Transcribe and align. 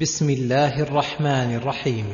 بسم 0.00 0.30
الله 0.30 0.82
الرحمن 0.82 1.56
الرحيم. 1.56 2.04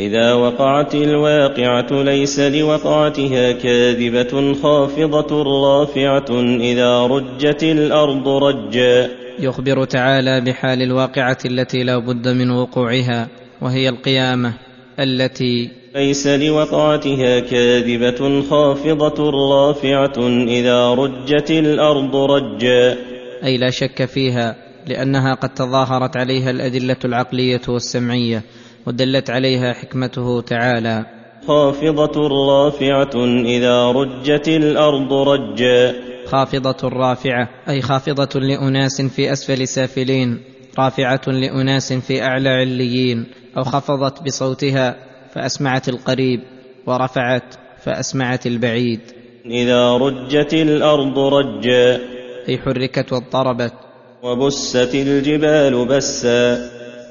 إذا 0.00 0.32
وقعت 0.32 0.94
الواقعة 0.94 2.02
ليس 2.02 2.40
لوقعتها 2.40 3.52
كاذبة 3.52 4.54
خافضة 4.54 5.42
رافعة 5.42 6.40
إذا 6.60 7.06
رجت 7.06 7.62
الأرض 7.62 8.28
رجا. 8.28 9.10
يخبر 9.38 9.84
تعالى 9.84 10.40
بحال 10.40 10.82
الواقعة 10.82 11.38
التي 11.44 11.82
لا 11.82 11.98
بد 11.98 12.28
من 12.28 12.50
وقوعها 12.50 13.28
وهي 13.62 13.88
القيامة 13.88 14.52
التي 15.00 15.70
ليس 15.94 16.26
لوقعتها 16.26 17.40
كاذبة 17.40 18.42
خافضة 18.50 19.30
رافعة 19.30 20.28
إذا 20.48 20.94
رجت 20.94 21.50
الأرض 21.50 22.16
رجا. 22.16 22.96
أي 23.44 23.56
لا 23.56 23.70
شك 23.70 24.04
فيها 24.04 24.63
لأنها 24.86 25.34
قد 25.34 25.54
تظاهرت 25.54 26.16
عليها 26.16 26.50
الأدلة 26.50 26.96
العقلية 27.04 27.60
والسمعية 27.68 28.42
ودلت 28.86 29.30
عليها 29.30 29.72
حكمته 29.72 30.40
تعالى. 30.40 31.06
خافضة 31.46 32.28
رافعة 32.28 33.24
إذا 33.44 33.90
رجت 33.90 34.48
الأرض 34.48 35.12
رجا. 35.12 35.94
خافضة 36.26 36.88
رافعة 36.88 37.48
أي 37.68 37.82
خافضة 37.82 38.40
لأناس 38.40 39.02
في 39.02 39.32
أسفل 39.32 39.68
سافلين 39.68 40.40
رافعة 40.78 41.20
لأناس 41.26 41.92
في 41.92 42.22
أعلى 42.22 42.48
عليين 42.48 43.26
أو 43.56 43.64
خفضت 43.64 44.22
بصوتها 44.22 44.96
فأسمعت 45.34 45.88
القريب 45.88 46.40
ورفعت 46.86 47.54
فأسمعت 47.84 48.46
البعيد. 48.46 49.00
إذا 49.46 49.96
رجت 49.96 50.54
الأرض 50.54 51.18
رجا. 51.18 52.00
أي 52.48 52.58
حركت 52.58 53.12
واضطربت. 53.12 53.83
وبست 54.24 54.94
الجبال 54.94 55.86
بسا 55.86 56.70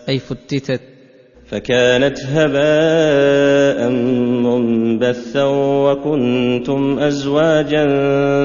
أي 0.09 0.19
فتتت 0.19 0.81
فكانت 1.47 2.19
هباء 2.19 3.89
منبثا 4.45 5.43
وكنتم 5.85 6.99
أزواجا 6.99 7.85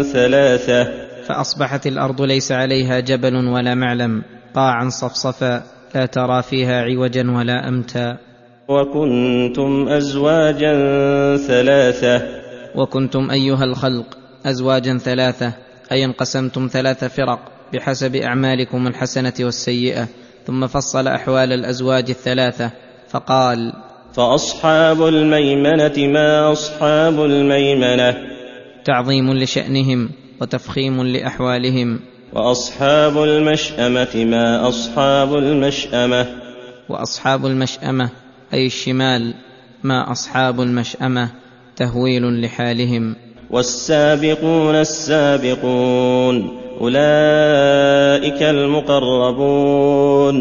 ثلاثة 0.02 0.84
فأصبحت 1.26 1.86
الأرض 1.86 2.22
ليس 2.22 2.52
عليها 2.52 3.00
جبل 3.00 3.34
ولا 3.36 3.74
معلم 3.74 4.22
قاعا 4.54 4.88
صفصفا 4.88 5.62
لا 5.94 6.06
ترى 6.06 6.42
فيها 6.42 6.82
عوجا 6.82 7.30
ولا 7.30 7.68
أمتا. 7.68 8.16
وكنتم 8.68 9.88
أزواجا 9.88 10.72
ثلاثة 11.36 12.22
وكنتم 12.74 13.30
أيها 13.30 13.64
الخلق 13.64 14.18
أزواجا 14.46 14.98
ثلاثة 14.98 15.52
أي 15.92 16.04
انقسمتم 16.04 16.68
ثلاث 16.72 17.04
فرق. 17.04 17.57
بحسب 17.72 18.16
أعمالكم 18.16 18.86
الحسنة 18.86 19.32
والسيئة 19.40 20.08
ثم 20.46 20.66
فصل 20.66 21.08
أحوال 21.08 21.52
الأزواج 21.52 22.10
الثلاثة 22.10 22.70
فقال 23.08 23.72
فأصحاب 24.12 25.06
الميمنة 25.06 25.94
ما 25.98 26.52
أصحاب 26.52 27.24
الميمنة؟ 27.24 28.16
تعظيم 28.84 29.32
لشأنهم 29.32 30.10
وتفخيم 30.40 31.02
لأحوالهم. 31.02 32.00
وأصحاب 32.32 33.22
المشأمة 33.22 34.24
ما 34.24 34.68
أصحاب 34.68 35.34
المشأمة؟ 35.34 36.26
وأصحاب 36.88 37.46
المشأمة 37.46 38.10
أي 38.54 38.66
الشمال 38.66 39.34
ما 39.82 40.12
أصحاب 40.12 40.60
المشأمة 40.60 41.30
تهويل 41.76 42.40
لحالهم. 42.42 43.16
والسابقون 43.50 44.74
السابقون. 44.74 46.67
أولئك 46.80 48.42
المقربون. 48.42 50.36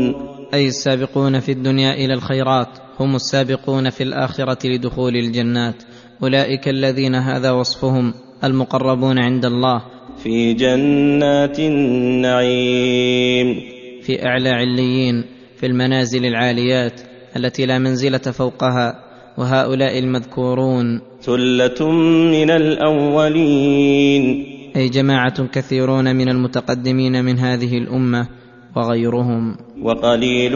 أي 0.53 0.67
السابقون 0.67 1.39
في 1.39 1.51
الدنيا 1.51 1.93
إلى 1.93 2.13
الخيرات 2.13 2.67
هم 2.99 3.15
السابقون 3.15 3.89
في 3.89 4.03
الآخرة 4.03 4.67
لدخول 4.67 5.15
الجنات. 5.15 5.83
أولئك 6.23 6.67
الذين 6.67 7.15
هذا 7.15 7.51
وصفهم 7.51 8.13
المقربون 8.43 9.19
عند 9.19 9.45
الله. 9.45 9.81
في 10.23 10.53
جنات 10.53 11.59
النعيم. 11.59 13.61
في 14.01 14.25
أعلى 14.25 14.49
عليين 14.49 15.23
في 15.59 15.65
المنازل 15.65 16.25
العاليات 16.25 17.01
التي 17.35 17.65
لا 17.65 17.79
منزلة 17.79 18.17
فوقها. 18.17 19.03
وهؤلاء 19.37 19.99
المذكورون. 19.99 21.01
ثلة 21.21 21.91
من 22.31 22.49
الأولين. 22.49 24.56
أي 24.77 24.89
جماعة 24.89 25.47
كثيرون 25.47 26.15
من 26.15 26.29
المتقدمين 26.29 27.25
من 27.25 27.39
هذه 27.39 27.77
الأمة 27.77 28.27
وغيرهم. 28.75 29.57
وقليل 29.81 30.55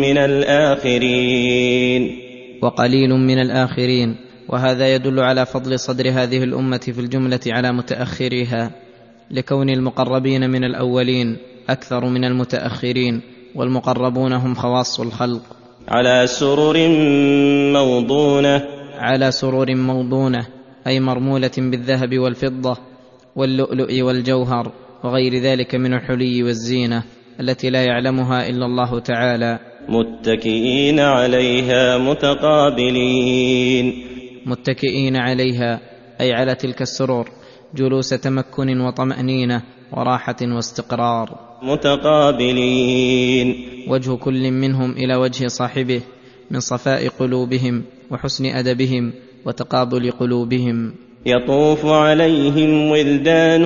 من 0.00 0.18
الآخرين. 0.18 2.10
وقليل 2.62 3.10
من 3.10 3.38
الآخرين. 3.38 4.16
وهذا 4.48 4.94
يدل 4.94 5.20
على 5.20 5.46
فضل 5.46 5.78
صدر 5.78 6.10
هذه 6.10 6.44
الأمة 6.44 6.78
في 6.78 7.00
الجملة 7.00 7.40
على 7.46 7.72
متأخريها. 7.72 8.70
لكون 9.30 9.70
المقربين 9.70 10.50
من 10.50 10.64
الأولين 10.64 11.36
أكثر 11.68 12.04
من 12.04 12.24
المتأخرين 12.24 13.20
والمقربون 13.54 14.32
هم 14.32 14.54
خواص 14.54 15.00
الخلق. 15.00 15.42
على 15.88 16.26
سرر 16.26 16.88
موضونة. 17.72 18.62
على 18.98 19.30
سرور 19.30 19.74
موضونة 19.74 20.46
أي 20.86 21.00
مرمولة 21.00 21.50
بالذهب 21.58 22.18
والفضة. 22.18 22.89
واللؤلؤ 23.36 24.02
والجوهر 24.02 24.72
وغير 25.04 25.34
ذلك 25.34 25.74
من 25.74 25.94
الحلي 25.94 26.42
والزينة 26.42 27.02
التي 27.40 27.70
لا 27.70 27.84
يعلمها 27.84 28.48
إلا 28.48 28.66
الله 28.66 29.00
تعالى. 29.00 29.58
متكئين 29.88 31.00
عليها 31.00 31.98
متقابلين. 31.98 33.94
متكئين 34.46 35.16
عليها 35.16 35.80
أي 36.20 36.32
على 36.32 36.54
تلك 36.54 36.82
السرور 36.82 37.28
جلوس 37.74 38.08
تمكن 38.08 38.80
وطمأنينة 38.80 39.62
وراحة 39.92 40.36
واستقرار. 40.42 41.38
متقابلين. 41.62 43.54
وجه 43.88 44.14
كل 44.14 44.50
منهم 44.50 44.90
إلى 44.90 45.16
وجه 45.16 45.46
صاحبه 45.46 46.00
من 46.50 46.60
صفاء 46.60 47.08
قلوبهم 47.08 47.82
وحسن 48.10 48.46
أدبهم 48.46 49.12
وتقابل 49.46 50.10
قلوبهم. 50.10 50.92
يطوف 51.26 51.86
عليهم 51.86 52.90
ولدان 52.90 53.62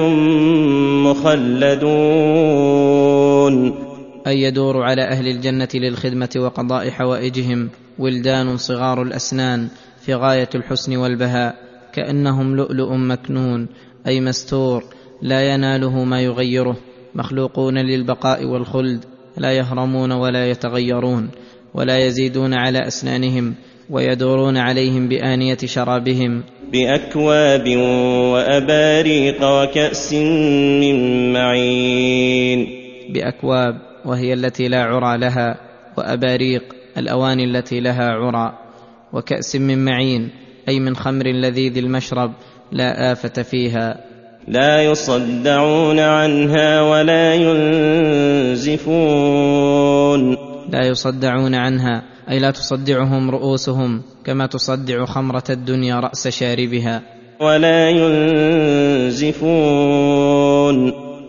مخلدون. 1.04 2.54
أي 4.26 4.42
يدور 4.42 4.82
على 4.82 5.02
أهل 5.02 5.28
الجنة 5.28 5.68
للخدمة 5.74 6.30
وقضاء 6.36 6.90
حوائجهم 6.90 7.70
ولدان 7.98 8.56
صغار 8.56 9.02
الأسنان 9.02 9.68
في 10.00 10.14
غاية 10.14 10.48
الحسن 10.54 10.96
والبهاء 10.96 11.54
كأنهم 11.92 12.56
لؤلؤ 12.56 12.92
مكنون 12.92 13.68
أي 14.06 14.20
مستور 14.20 14.84
لا 15.22 15.54
يناله 15.54 16.04
ما 16.04 16.20
يغيره 16.20 16.76
مخلوقون 17.14 17.78
للبقاء 17.78 18.44
والخلد 18.44 19.04
لا 19.36 19.52
يهرمون 19.52 20.12
ولا 20.12 20.50
يتغيرون 20.50 21.30
ولا 21.74 21.98
يزيدون 21.98 22.54
على 22.54 22.86
أسنانهم 22.86 23.54
ويدورون 23.90 24.56
عليهم 24.56 25.08
بآنية 25.08 25.58
شرابهم. 25.64 26.42
بأكواب 26.72 27.76
وأباريق 28.32 29.38
وكأس 29.42 30.12
من 30.80 31.32
معين. 31.32 32.68
بأكواب 33.10 33.78
وهي 34.04 34.32
التي 34.32 34.68
لا 34.68 34.84
عرى 34.84 35.18
لها 35.18 35.56
وأباريق 35.98 36.62
الأواني 36.98 37.44
التي 37.44 37.80
لها 37.80 38.10
عرى 38.10 38.58
وكأس 39.12 39.56
من 39.56 39.84
معين 39.84 40.30
أي 40.68 40.80
من 40.80 40.96
خمر 40.96 41.26
لذيذ 41.26 41.78
المشرب 41.78 42.32
لا 42.72 43.12
آفة 43.12 43.42
فيها. 43.42 44.00
لا 44.48 44.82
يصدعون 44.82 45.98
عنها 45.98 46.82
ولا 46.82 47.34
ينزفون. 48.54 49.16
لا 50.70 50.86
يصدعون 50.86 51.54
عنها. 51.54 52.13
أي 52.30 52.38
لا 52.38 52.50
تصدعهم 52.50 53.30
رؤوسهم 53.30 54.02
كما 54.24 54.46
تصدع 54.46 55.04
خمرة 55.04 55.44
الدنيا 55.50 56.00
رأس 56.00 56.28
شاربها. 56.28 57.02
ولا 57.40 57.90
ينزفون. 59.10 59.42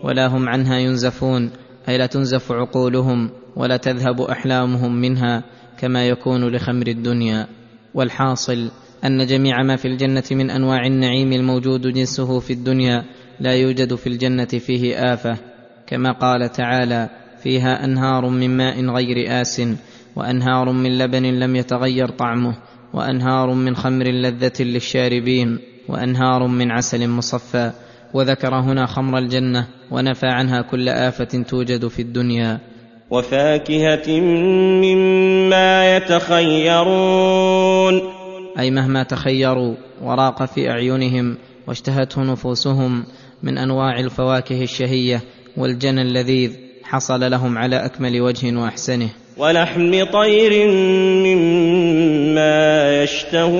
ولا 0.04 0.26
هم 0.26 0.48
عنها 0.48 0.78
ينزفون. 0.78 1.50
أي 1.88 1.98
لا 1.98 2.06
تنزف 2.06 2.52
عقولهم 2.52 3.30
ولا 3.56 3.76
تذهب 3.76 4.20
أحلامهم 4.20 5.00
منها 5.00 5.42
كما 5.78 6.08
يكون 6.08 6.48
لخمر 6.48 6.86
الدنيا. 6.86 7.46
والحاصل 7.94 8.70
أن 9.04 9.26
جميع 9.26 9.62
ما 9.62 9.76
في 9.76 9.88
الجنة 9.88 10.24
من 10.30 10.50
أنواع 10.50 10.86
النعيم 10.86 11.32
الموجود 11.32 11.86
جنسه 11.86 12.40
في 12.40 12.52
الدنيا 12.52 13.04
لا 13.40 13.54
يوجد 13.54 13.94
في 13.94 14.06
الجنة 14.06 14.44
فيه 14.44 15.12
آفة. 15.12 15.36
كما 15.86 16.12
قال 16.12 16.52
تعالى 16.52 17.10
فيها 17.42 17.84
أنهار 17.84 18.28
من 18.28 18.56
ماء 18.56 18.84
غير 18.84 19.40
آس 19.40 19.62
وأنهار 20.16 20.72
من 20.72 20.98
لبن 20.98 21.22
لم 21.22 21.56
يتغير 21.56 22.08
طعمه 22.08 22.56
وأنهار 22.94 23.50
من 23.50 23.76
خمر 23.76 24.04
لذة 24.04 24.52
للشاربين 24.60 25.58
وأنهار 25.88 26.46
من 26.46 26.70
عسل 26.70 27.08
مصفى 27.08 27.70
وذكر 28.14 28.54
هنا 28.54 28.86
خمر 28.86 29.18
الجنة 29.18 29.66
ونفى 29.90 30.26
عنها 30.26 30.62
كل 30.62 30.88
آفة 30.88 31.44
توجد 31.48 31.88
في 31.88 32.02
الدنيا. 32.02 32.58
وفاكهة 33.10 34.20
مما 34.82 35.96
يتخيرون. 35.96 37.36
أي 38.58 38.70
مهما 38.70 39.02
تخيروا 39.02 39.74
وراق 40.02 40.44
في 40.44 40.70
أعينهم 40.70 41.36
واشتهته 41.66 42.22
نفوسهم 42.22 43.04
من 43.42 43.58
أنواع 43.58 44.00
الفواكه 44.00 44.62
الشهية 44.62 45.20
والجنى 45.56 46.02
اللذيذ 46.02 46.56
حصل 46.82 47.30
لهم 47.30 47.58
على 47.58 47.76
أكمل 47.76 48.20
وجه 48.20 48.56
وأحسنه. 48.56 49.08
ولحم 49.36 50.04
طير 50.04 50.68
مما 51.26 53.02
يشتهون. 53.02 53.56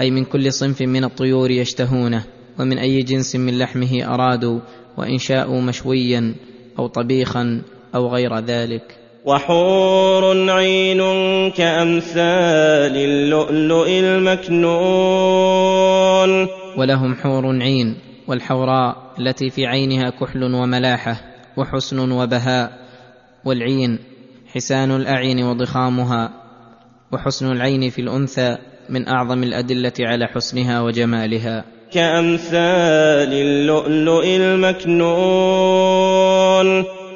أي 0.00 0.10
من 0.10 0.24
كل 0.24 0.52
صنف 0.52 0.82
من 0.82 1.04
الطيور 1.04 1.50
يشتهونه 1.50 2.24
ومن 2.58 2.78
أي 2.78 3.02
جنس 3.02 3.36
من 3.36 3.58
لحمه 3.58 4.14
أرادوا 4.14 4.60
وإن 4.98 5.18
شاءوا 5.18 5.60
مشويا 5.60 6.34
أو 6.78 6.86
طبيخا 6.86 7.62
أو 7.94 8.08
غير 8.08 8.38
ذلك. 8.38 8.96
وحور 9.24 10.50
عين 10.50 11.00
كأمثال 11.50 12.96
اللؤلؤ 12.96 13.88
المكنون. 13.88 14.60
ولهم 16.78 17.14
حور 17.14 17.62
عين 17.62 17.96
والحوراء 18.28 18.96
التي 19.18 19.50
في 19.50 19.66
عينها 19.66 20.10
كحل 20.10 20.54
وملاحة 20.54 21.20
وحسن 21.56 22.10
وبهاء 22.12 22.89
والعين 23.44 23.98
حسان 24.54 24.90
الأعين 24.90 25.44
وضخامها 25.44 26.30
وحسن 27.12 27.52
العين 27.52 27.90
في 27.90 28.00
الأنثى 28.00 28.56
من 28.88 29.08
أعظم 29.08 29.42
الأدلة 29.42 29.92
على 30.00 30.26
حسنها 30.26 30.80
وجمالها. 30.80 31.64
كأمثال 31.92 33.32
اللؤلؤ 33.32 34.24
المكنون. 34.26 35.90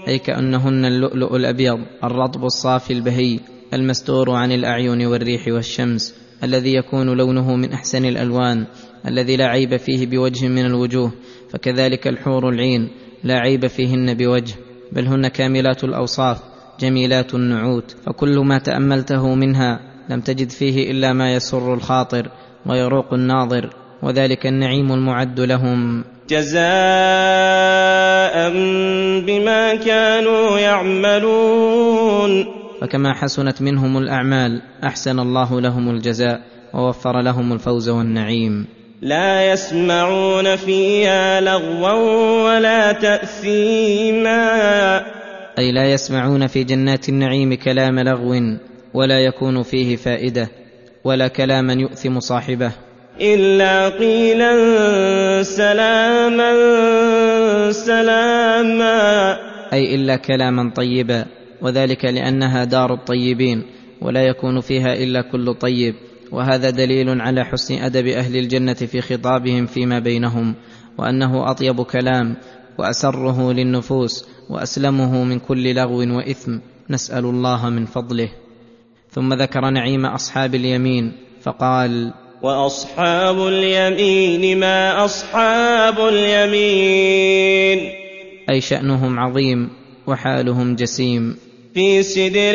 أي 0.09 0.19
كأنهن 0.19 0.85
اللؤلؤ 0.85 1.37
الأبيض 1.37 1.79
الرطب 2.05 2.45
الصافي 2.45 2.93
البهي 2.93 3.41
المستور 3.75 4.31
عن 4.31 4.53
الأعين 4.53 5.07
والريح 5.07 5.49
والشمس 5.49 6.15
الذي 6.45 6.75
يكون 6.75 7.17
لونه 7.17 7.57
من 7.57 7.73
أحسن 7.73 8.05
الألوان 8.05 8.67
الذي 9.09 9.37
لا 9.37 9.47
عيب 9.47 9.77
فيه 9.77 10.07
بوجه 10.07 10.49
من 10.49 10.67
الوجوه 10.67 11.13
فكذلك 11.51 12.09
الحور 12.09 12.49
العين 12.49 12.91
لا 13.25 13.35
عيب 13.39 13.67
فيهن 13.67 14.15
بوجه. 14.15 14.55
بل 14.93 15.07
هن 15.07 15.29
كاملات 15.29 15.85
الأوصاف 15.85 16.39
جميلات 16.81 17.35
النعوت 17.35 17.97
فكل 18.07 18.39
ما 18.39 18.59
تأملته 18.59 19.35
منها 19.35 19.81
لم 20.11 20.21
تجد 20.21 20.51
فيه 20.51 20.91
إلا 20.91 21.13
ما 21.13 21.35
يسر 21.35 21.75
الخاطر 21.75 22.31
ويروق 22.67 23.15
الناظر 23.15 23.71
وذلك 24.03 24.47
النعيم 24.47 24.93
المعد 24.93 25.41
لهم. 25.41 26.05
جزاء 26.29 26.65
بما 29.27 29.75
كانوا 29.75 30.59
يعملون. 30.59 32.47
فكما 32.81 33.15
حسنت 33.15 33.63
منهم 33.63 33.99
الأعمال 33.99 34.63
أحسن 34.85 35.19
الله 35.19 35.61
لهم 35.61 35.91
الجزاء 35.91 36.41
ووفر 36.75 37.21
لهم 37.21 37.53
الفوز 37.53 37.89
والنعيم. 37.89 38.67
لا 39.05 39.53
يسمعون 39.53 40.57
فيها 40.57 41.41
لغوا 41.41 41.93
ولا 42.45 42.93
تأثيما. 42.93 44.37
أي 45.59 45.73
لا 45.73 45.93
يسمعون 45.93 46.47
في 46.47 46.65
جنات 46.65 47.09
النعيم 47.09 47.55
كلام 47.55 48.01
لغو 48.01 48.35
ولا 48.95 49.21
يكون 49.21 49.63
فيه 49.63 49.97
فائدة 49.97 50.49
ولا 51.05 51.29
كلاما 51.29 51.73
يؤثم 51.73 52.21
صاحبه. 52.21 52.73
إلا 53.21 53.89
قيلا 53.89 54.53
سلاما 55.43 56.53
سلاما. 57.73 59.37
أي 59.73 59.95
إلا 59.95 60.17
كلاما 60.17 60.71
طيبا 60.77 61.25
وذلك 61.63 62.05
لأنها 62.05 62.65
دار 62.65 62.95
الطيبين 62.95 63.63
ولا 64.03 64.23
يكون 64.23 64.61
فيها 64.61 64.95
إلا 64.95 65.23
كل 65.23 65.55
طيب. 65.55 65.95
وهذا 66.35 66.71
دليل 66.71 67.21
على 67.21 67.45
حسن 67.45 67.75
أدب 67.75 68.07
أهل 68.07 68.37
الجنة 68.37 68.75
في 68.75 69.01
خطابهم 69.01 69.67
فيما 69.67 69.99
بينهم 69.99 70.55
وأنه 70.99 71.51
أطيب 71.51 71.83
كلام 71.83 72.37
وأسره 72.79 73.53
للنفوس 73.53 74.27
وأسلمه 74.51 75.25
من 75.25 75.39
كل 75.39 75.75
لغو 75.75 76.17
وإثم 76.17 76.59
نسأل 76.91 77.25
الله 77.25 77.71
من 77.71 77.87
فضله. 77.87 78.29
ثم 79.11 79.35
ذكر 79.35 79.71
نعيم 79.71 80.07
أصحاب 80.07 80.55
اليمين 80.55 81.13
فقال 81.43 82.13
وأصحاب 82.43 83.47
اليمين 83.47 84.59
ما 84.61 85.05
أصحاب 85.05 85.99
اليمين؟ 85.99 87.79
أي 88.51 88.61
شأنهم 88.61 89.19
عظيم 89.19 89.71
وحالهم 90.07 90.75
جسيم. 90.75 91.37
في 91.75 92.03
سدر 92.03 92.55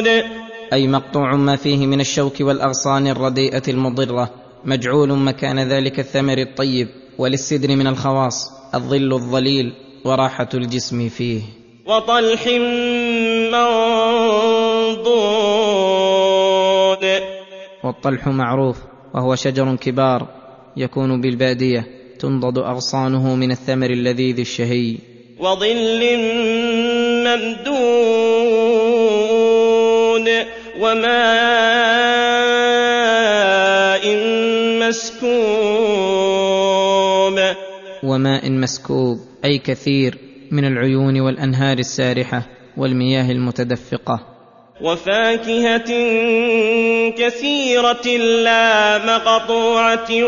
مخضود 0.00 0.40
أي 0.72 0.88
مقطوع 0.88 1.36
ما 1.36 1.56
فيه 1.56 1.86
من 1.86 2.00
الشوك 2.00 2.40
والأغصان 2.40 3.06
الرديئة 3.06 3.62
المضرة 3.68 4.30
مجعول 4.64 5.12
مكان 5.12 5.58
ذلك 5.58 6.00
الثمر 6.00 6.38
الطيب 6.38 6.88
وللسدر 7.18 7.76
من 7.76 7.86
الخواص 7.86 8.52
الظل 8.74 9.12
الظليل 9.12 9.72
وراحة 10.04 10.48
الجسم 10.54 11.08
فيه. 11.08 11.40
وطلح 11.86 12.46
منضود. 13.52 13.90
والطلح 17.84 18.28
معروف 18.28 18.76
وهو 19.14 19.34
شجر 19.34 19.76
كبار 19.76 20.26
يكون 20.76 21.20
بالبادية 21.20 21.86
تنضد 22.18 22.58
أغصانه 22.58 23.34
من 23.34 23.50
الثمر 23.50 23.90
اللذيذ 23.90 24.40
الشهي. 24.40 24.96
وظل 25.40 26.16
ممدود. 27.24 28.09
وماء 30.80 32.30
مسكوب 34.80 36.20
وماء 38.02 38.50
مسكوب 38.50 39.18
أي 39.44 39.58
كثير 39.58 40.18
من 40.50 40.64
العيون 40.64 41.20
والأنهار 41.20 41.78
السارحة 41.78 42.42
والمياه 42.76 43.30
المتدفقة. 43.30 44.26
وفاكهة 44.80 45.90
كثيرة 47.10 48.06
لا 48.44 48.98
مقطوعة 48.98 50.24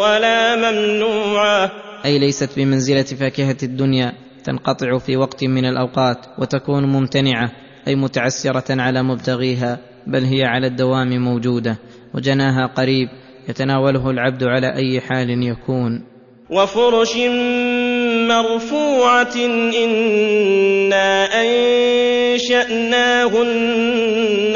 ولا 0.00 0.56
ممنوعة. 0.56 1.70
أي 2.04 2.18
ليست 2.18 2.50
بمنزلة 2.56 3.02
فاكهة 3.02 3.56
الدنيا 3.62 4.12
تنقطع 4.44 4.98
في 4.98 5.16
وقت 5.16 5.44
من 5.44 5.64
الأوقات 5.64 6.18
وتكون 6.38 6.84
ممتنعة. 6.84 7.50
أي 7.88 7.94
متعسرة 7.96 8.82
على 8.82 9.02
مبتغيها 9.02 9.78
بل 10.06 10.24
هي 10.24 10.44
على 10.44 10.66
الدوام 10.66 11.18
موجودة 11.18 11.78
وجناها 12.14 12.66
قريب 12.66 13.08
يتناوله 13.48 14.10
العبد 14.10 14.44
على 14.44 14.74
أي 14.74 15.00
حال 15.00 15.42
يكون. 15.42 16.02
وفرش 16.50 17.16
مرفوعة 18.28 19.34
إنا 19.84 21.24
أنشأناهن 22.34 22.86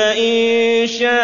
إنشاء 0.01 1.15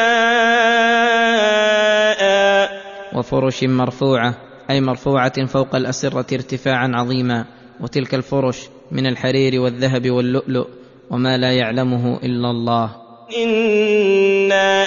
وفرش 3.15 3.65
مرفوعة 3.65 4.35
أي 4.71 4.81
مرفوعة 4.81 5.47
فوق 5.47 5.75
الأسرة 5.75 6.35
ارتفاعا 6.35 6.91
عظيما 6.95 7.45
وتلك 7.81 8.15
الفرش 8.15 8.69
من 8.93 9.07
الحرير 9.07 9.61
والذهب 9.61 10.11
واللؤلؤ. 10.11 10.80
وما 11.11 11.37
لا 11.37 11.53
يعلمه 11.53 12.17
إلا 12.23 12.51
الله. 12.51 12.97
إنا 13.43 14.85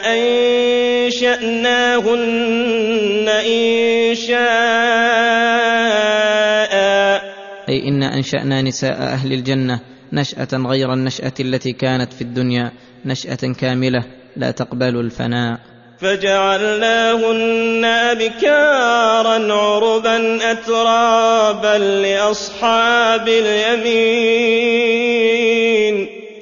أنشأناهن 1.04 1.70
إنشاء. 3.30 4.44
أي 7.70 7.88
انا 7.88 8.16
انشانا 8.16 8.62
نساء 8.62 8.94
أهل 8.94 9.34
الجنه 9.34 9.80
نشاه 10.14 10.48
غير 10.54 10.94
النشاه 10.94 11.34
التي 11.40 11.74
كانت 11.74 12.14
في 12.14 12.22
الدنيا 12.22 12.72
نشاه 13.06 13.54
كامله 13.60 14.04
لا 14.38 14.52
تقبل 14.52 15.00
الفناء. 15.00 15.73
فجعلناهن 16.04 17.86
أبكارا 17.86 19.54
عربا 19.54 20.52
أترابا 20.52 21.78
لأصحاب 21.78 23.28
اليمين. 23.28 24.38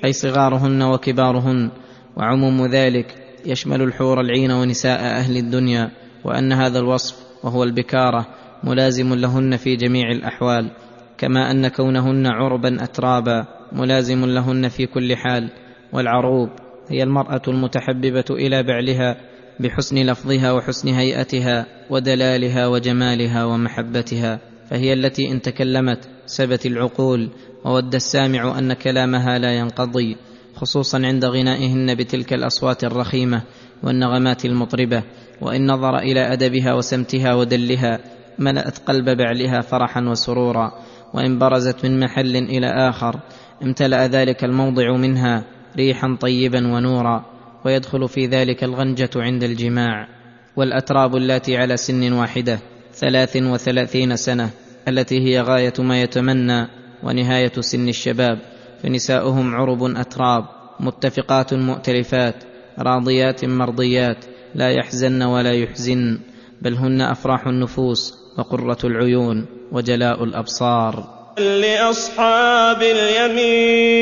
أي 0.05 0.13
صغارهن 0.13 0.81
وكبارهن. 0.81 1.71
وعموم 2.17 2.65
ذلك 2.65 3.15
يشمل 3.45 3.81
الحور 3.81 4.21
العين 4.21 4.51
ونساء 4.51 4.99
أهل 4.99 5.37
الدنيا 5.37 5.91
وأن 6.25 6.53
هذا 6.53 6.79
الوصف 6.79 7.15
وهو 7.43 7.63
البكارة 7.63 8.27
ملازم 8.63 9.13
لهن 9.13 9.57
في 9.57 9.75
جميع 9.75 10.11
الأحوال 10.11 10.71
كما 11.17 11.51
أن 11.51 11.67
كونهن 11.67 12.27
عربا 12.27 12.83
أترابا 12.83 13.45
ملازم 13.71 14.25
لهن 14.25 14.69
في 14.69 14.85
كل 14.85 15.15
حال. 15.15 15.49
والعروب 15.93 16.49
هي 16.89 17.03
المرأة 17.03 17.41
المتحببة 17.47 18.25
إلى 18.29 18.63
بعلها 18.63 19.17
بحسن 19.61 19.97
لفظها 19.97 20.51
وحسن 20.51 20.87
هيئتها 20.87 21.65
ودلالها 21.89 22.67
وجمالها 22.67 23.45
ومحبتها 23.45 24.39
فهي 24.69 24.93
التي 24.93 25.31
إن 25.31 25.41
تكلمت 25.41 26.09
سبت 26.25 26.65
العقول 26.65 27.29
وود 27.65 27.95
السامع 27.95 28.59
أن 28.59 28.73
كلامها 28.73 29.39
لا 29.39 29.57
ينقضي 29.57 30.17
خصوصا 30.55 30.97
عند 31.05 31.25
غنائهن 31.25 31.95
بتلك 31.95 32.33
الأصوات 32.33 32.83
الرخيمة 32.83 33.41
والنغمات 33.83 34.45
المطربة 34.45 35.03
وإن 35.41 35.71
نظر 35.71 35.97
إلى 35.97 36.33
أدبها 36.33 36.73
وسمتها 36.73 37.33
ودلها 37.35 37.99
ملأت 38.39 38.77
قلب 38.77 39.09
بعلها 39.17 39.61
فرحا 39.61 40.01
وسرورا 40.01 40.71
وإن 41.13 41.39
برزت 41.39 41.85
من 41.85 41.99
محل 41.99 42.35
إلى 42.35 42.67
آخر 42.89 43.19
امتلأ 43.63 44.07
ذلك 44.07 44.43
الموضع 44.43 44.97
منها 44.97 45.43
ريحا 45.77 46.17
طيبا 46.21 46.67
ونورا. 46.67 47.25
ويدخل 47.65 48.07
في 48.07 48.25
ذلك 48.25 48.63
الغنجة 48.63 49.09
عند 49.15 49.43
الجماع 49.43 50.07
والأتراب 50.55 51.15
اللاتي 51.15 51.57
على 51.57 51.77
سن 51.77 52.13
واحدة 52.13 52.59
ثلاث 52.93 53.37
وثلاثين 53.37 54.15
سنة 54.15 54.49
التي 54.87 55.19
هي 55.19 55.41
غاية 55.41 55.73
ما 55.79 56.01
يتمنى 56.01 56.67
ونهاية 57.03 57.51
سن 57.59 57.89
الشباب 57.89 58.39
فنساؤهم 58.83 59.55
عرب 59.55 59.83
أتراب 59.83 60.45
متفقات 60.79 61.53
مؤتلفات 61.53 62.35
راضيات 62.79 63.45
مرضيات 63.45 64.25
لا 64.55 64.69
يحزن 64.69 65.23
ولا 65.23 65.51
يحزن 65.51 66.19
بل 66.61 66.73
هن 66.73 67.01
أفراح 67.01 67.47
النفوس 67.47 68.13
وقرة 68.37 68.77
العيون 68.83 69.45
وجلاء 69.71 70.23
الأبصار. 70.23 71.21
لأصحاب 71.37 72.81
اليمين. 72.81 74.01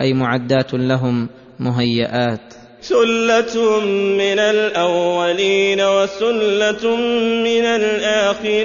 أي 0.00 0.12
معدات 0.12 0.74
لهم 0.74 1.28
مهيئات. 1.60 2.54
ثله 2.82 3.80
من 4.18 4.38
الاولين 4.38 5.80
وثله 5.80 6.96
من 7.44 7.64
الاخرين. 7.64 8.62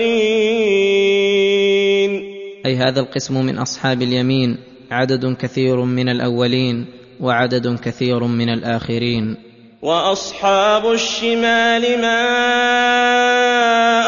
أي 2.65 2.75
هذا 2.75 3.00
القسم 3.00 3.46
من 3.46 3.58
أصحاب 3.58 4.01
اليمين. 4.01 4.58
عدد 4.91 5.36
كثير 5.36 5.82
من 5.82 6.10
الأولين 6.10 6.86
وعدد 7.20 7.79
كثير 7.79 8.24
من 8.24 8.50
الآخرين. 8.50 9.38
وأصحاب 9.82 10.91
الشمال 10.91 12.01
ما 12.01 12.27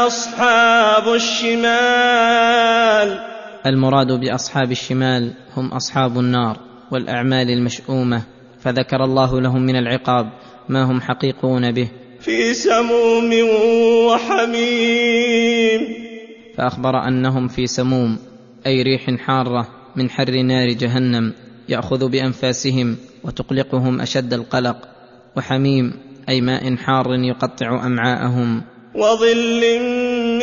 أصحاب 0.07 1.13
الشمال؟ 1.13 3.19
المراد 3.65 4.11
بأصحاب 4.11 4.71
الشمال 4.71 5.33
هم 5.57 5.67
أصحاب 5.67 6.19
النار 6.19 6.57
والأعمال 6.91 7.49
المشؤومة. 7.49 8.38
فذكر 8.61 9.03
الله 9.03 9.41
لهم 9.41 9.61
من 9.61 9.75
العقاب 9.75 10.29
ما 10.69 10.83
هم 10.83 11.01
حقيقون 11.01 11.71
به. 11.71 11.87
في 12.19 12.53
سموم 12.53 13.33
وحميم. 14.07 15.81
فأخبر 16.57 17.07
أنهم 17.07 17.47
في 17.47 17.67
سموم 17.67 18.17
أي 18.65 18.81
ريح 18.81 19.15
حارة 19.15 19.67
من 19.95 20.09
حر 20.09 20.31
نار 20.31 20.69
جهنم 20.69 21.33
يأخذ 21.69 22.09
بأنفاسهم 22.09 22.97
وتقلقهم 23.23 24.01
أشد 24.01 24.33
القلق. 24.33 24.77
وحميم 25.37 25.93
أي 26.29 26.41
ماء 26.41 26.75
حار 26.75 27.13
يقطع 27.13 27.85
أمعاءهم. 27.85 28.61
وظل 28.95 29.79
من 30.39 30.41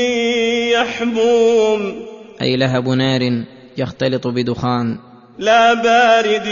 يحموم. 0.73 1.95
أي 2.43 2.57
لهب 2.57 2.89
نار 2.89 3.45
يختلط 3.79 4.27
بدخان. 4.27 4.99
لا 5.39 5.75
بارد 5.75 6.49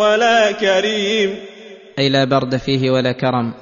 ولا 0.00 0.52
كريم. 0.52 1.34
أي 1.98 2.08
لا 2.08 2.24
برد 2.24 2.56
فيه 2.56 2.90
ولا 2.90 3.12
كرم. 3.12 3.52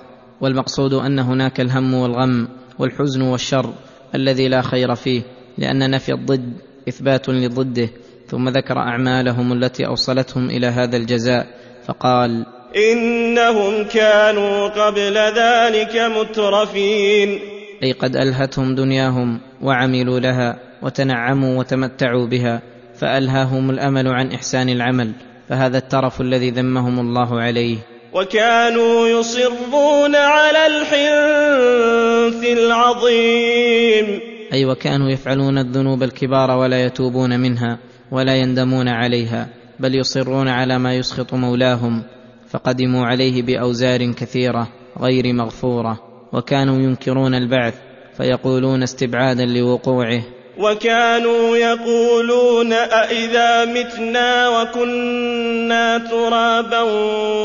والمقصود 0.41 0.93
أن 0.93 1.19
هناك 1.19 1.61
الهم 1.61 1.95
والغم 1.95 2.49
والحزن 2.79 3.23
والشر 3.23 3.73
الذي 4.15 4.49
لا 4.49 4.63
خير 4.63 4.95
فيه 4.95 5.23
لأن 5.59 5.91
نفي 5.91 6.13
الضد 6.13 6.53
إثبات 6.89 7.29
لضده. 7.29 7.89
ثم 8.27 8.49
ذكر 8.49 8.79
أعمالهم 8.79 9.53
التي 9.53 9.87
أوصلتهم 9.87 10.51
إلى 10.51 10.67
هذا 10.67 10.97
الجزاء 10.97 11.47
فقال 11.87 12.47
إنهم 12.77 13.85
كانوا 13.85 14.69
قبل 14.69 15.15
ذلك 15.17 15.97
مترفين. 15.97 17.39
أي 17.83 17.93
قد 17.93 18.17
ألهتهم 18.17 18.75
دنياهم 18.75 19.41
وعملوا 19.63 20.21
لها 20.21 20.59
وتنعموا 20.83 21.59
وتمتعوا 21.59 22.27
بها. 22.27 22.63
فألهاهم 22.99 23.71
الأمل 23.71 24.09
عن 24.09 24.33
إحسان 24.33 24.69
العمل 24.69 25.13
فهذا 25.49 25.79
الترف 25.79 26.21
الذي 26.21 26.51
ذمهم 26.51 27.01
الله 27.01 27.41
عليه. 27.41 27.77
وكانوا 28.13 29.09
يصرون 29.09 30.17
على 30.17 30.67
الحنث 30.67 32.45
العظيم. 32.59 34.21
أي 34.53 34.65
وكانوا 34.65 35.11
يفعلون 35.11 35.59
الذنوب 35.59 36.03
الكبار 36.03 36.51
ولا 36.51 36.85
يتوبون 36.85 37.41
منها 37.41 37.79
ولا 38.11 38.37
يندمون 38.37 38.89
عليها 38.89 39.49
بل 39.81 39.95
يصرون 39.95 40.49
على 40.49 40.79
ما 40.79 40.95
يسخط 40.95 41.35
مولاهم 41.35 42.03
فقدموا 42.49 43.07
عليه 43.07 43.43
بأوزار 43.43 44.13
كثيرة 44.13 44.69
غير 45.01 45.33
مغفورة. 45.33 46.01
وكانوا 46.33 46.79
ينكرون 46.79 47.35
البعث 47.35 47.75
فيقولون 48.17 48.83
استبعادا 48.83 49.47
لوقوعه. 49.47 50.23
وكانوا 50.59 51.57
يقولون 51.57 52.73
أإذا 52.73 53.65
متنا 53.65 54.49
وكنا 54.49 55.99
ترابا 55.99 56.81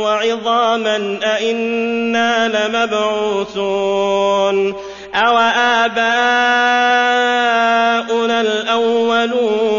وعظاما 0.03 1.19
أإنا 1.23 2.47
لمبعوثون 2.47 3.93
أو 5.15 5.37
آباؤنا 5.87 6.03
الأولون 8.41 9.73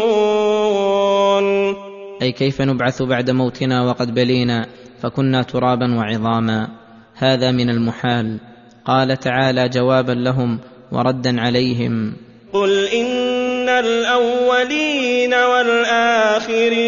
أي 2.21 2.31
كيف 2.31 2.61
نبعث 2.61 3.01
بعد 3.01 3.29
موتنا 3.31 3.83
وقد 3.83 4.13
بلينا 4.13 4.67
فكنا 5.01 5.43
ترابا 5.43 5.95
وعظاما؟ 5.95 6.67
هذا 7.15 7.51
من 7.51 7.69
المحال. 7.69 8.39
قال 8.85 9.19
تعالى 9.19 9.69
جوابا 9.69 10.11
لهم 10.11 10.59
وردا 10.91 11.41
عليهم. 11.41 12.13
قل 12.53 12.85
إن 12.85 13.24
الأولين 13.69 15.33
والآخرين 15.33 16.85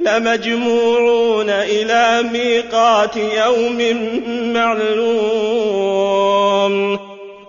لمجموعون 0.00 1.50
إلى 1.50 2.22
ميقات 2.32 3.16
يوم 3.16 3.78
معلوم. 4.52 5.98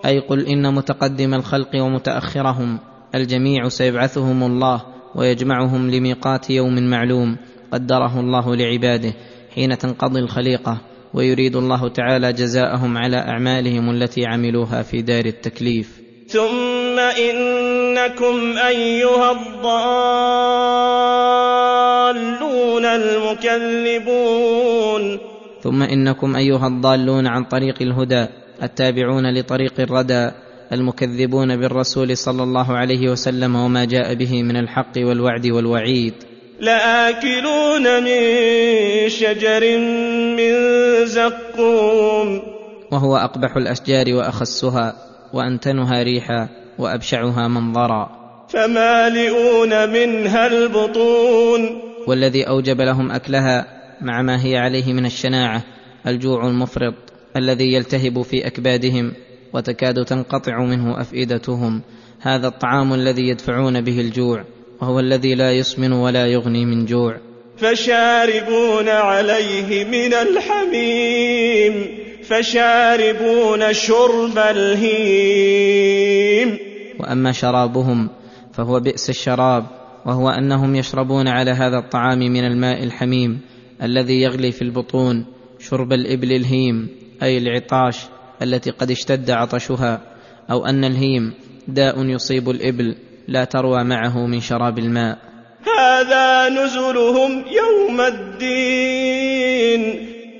أي 0.04 0.18
قل 0.18 0.46
إن 0.46 0.74
متقدم 0.74 1.34
الخلق 1.34 1.76
ومتأخرهم 1.76 2.78
الجميع 3.14 3.68
سيبعثهم 3.68 4.42
الله 4.42 4.82
ويجمعهم 5.14 5.90
لميقات 5.90 6.50
يوم 6.50 6.90
معلوم 6.90 7.36
قدره 7.72 8.20
الله 8.20 8.56
لعباده 8.56 9.12
حين 9.54 9.78
تنقضي 9.78 10.20
الخليقة 10.20 10.80
ويريد 11.14 11.56
الله 11.56 11.88
تعالى 11.88 12.32
جزاءهم 12.32 12.98
على 12.98 13.16
أعمالهم 13.16 13.90
التي 13.90 14.26
عملوها 14.26 14.82
في 14.82 15.02
دار 15.02 15.24
التكليف. 15.24 15.99
ثم 16.30 16.98
إنكم 16.98 18.58
أيها 18.58 19.32
الضالون 19.32 19.74
المكذبون. 22.84 24.40
ثم 25.62 25.82
إنكم 25.82 26.36
أيها 26.36 26.66
الضالون 26.66 27.26
عن 27.26 27.44
طريق 27.44 27.82
الهدى 27.82 28.26
التابعون 28.62 29.34
لطريق 29.38 29.72
الردى 29.80 30.30
المكذبون 30.72 31.56
بالرسول 31.56 32.16
صلى 32.16 32.42
الله 32.42 32.76
عليه 32.76 33.10
وسلم 33.10 33.56
وما 33.56 33.84
جاء 33.84 34.14
به 34.14 34.42
من 34.42 34.56
الحق 34.56 34.92
والوعد 34.96 35.46
والوعيد. 35.46 36.14
لآكلون 36.60 38.02
من 38.04 38.20
شجر 39.08 39.78
من 40.36 40.52
زقوم. 41.06 42.42
وهو 42.92 43.16
أقبح 43.16 43.56
الأشجار 43.56 44.14
وأخسها. 44.14 45.09
وأنتنها 45.32 46.02
ريحا 46.02 46.48
وأبشعها 46.78 47.48
منظرا. 47.48 48.10
فمالئون 48.48 49.88
منها 49.88 50.46
البطون. 50.46 51.80
والذي 52.06 52.48
أوجب 52.48 52.80
لهم 52.80 53.10
أكلها 53.10 53.66
مع 54.00 54.22
ما 54.22 54.44
هي 54.44 54.56
عليه 54.56 54.92
من 54.92 55.06
الشناعة 55.06 55.62
الجوع 56.06 56.46
المفرط 56.46 56.94
الذي 57.36 57.72
يلتهب 57.72 58.22
في 58.22 58.46
أكبادهم 58.46 59.12
وتكاد 59.52 60.04
تنقطع 60.04 60.64
منه 60.64 61.00
أفئدتهم. 61.00 61.82
هذا 62.20 62.48
الطعام 62.48 62.94
الذي 62.94 63.28
يدفعون 63.28 63.80
به 63.80 64.00
الجوع 64.00 64.44
وهو 64.80 65.00
الذي 65.00 65.34
لا 65.34 65.52
يسمن 65.52 65.92
ولا 65.92 66.26
يغني 66.26 66.64
من 66.64 66.86
جوع. 66.86 67.16
فشاربون 67.56 68.88
عليه 68.88 69.84
من 69.84 70.14
الحميم. 70.14 72.09
فشاربون 72.30 73.72
شرب 73.72 74.38
الهيم. 74.38 75.90
وأما 77.00 77.32
شرابهم 77.32 78.08
فهو 78.52 78.80
بئس 78.80 79.10
الشراب 79.10 79.64
وهو 80.06 80.28
أنهم 80.28 80.76
يشربون 80.76 81.28
على 81.28 81.50
هذا 81.50 81.78
الطعام 81.78 82.18
من 82.18 82.44
الماء 82.44 82.84
الحميم 82.84 83.40
الذي 83.82 84.20
يغلي 84.22 84.52
في 84.52 84.62
البطون 84.62 85.26
شرب 85.58 85.92
الإبل 85.92 86.32
الهيم 86.32 86.88
أي 87.22 87.38
العطاش 87.38 87.98
التي 88.42 88.70
قد 88.70 88.90
اشتد 88.90 89.30
عطشها 89.30 90.00
أو 90.50 90.66
أن 90.66 90.84
الهيم 90.84 91.34
داء 91.68 92.04
يصيب 92.04 92.50
الإبل 92.50 92.96
لا 93.28 93.44
تروى 93.44 93.84
معه 93.84 94.26
من 94.26 94.40
شراب 94.40 94.78
الماء. 94.78 95.18
هذا 95.78 96.48
نزلهم 96.48 97.44
يوم 97.46 98.00
الدين. 98.00 99.80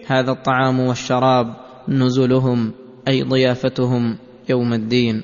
هذا 0.06 0.30
الطعام 0.30 0.80
والشراب 0.80 1.69
نزلهم 1.90 2.72
أي 3.08 3.22
ضيافتهم 3.22 4.18
يوم 4.48 4.72
الدين. 4.72 5.22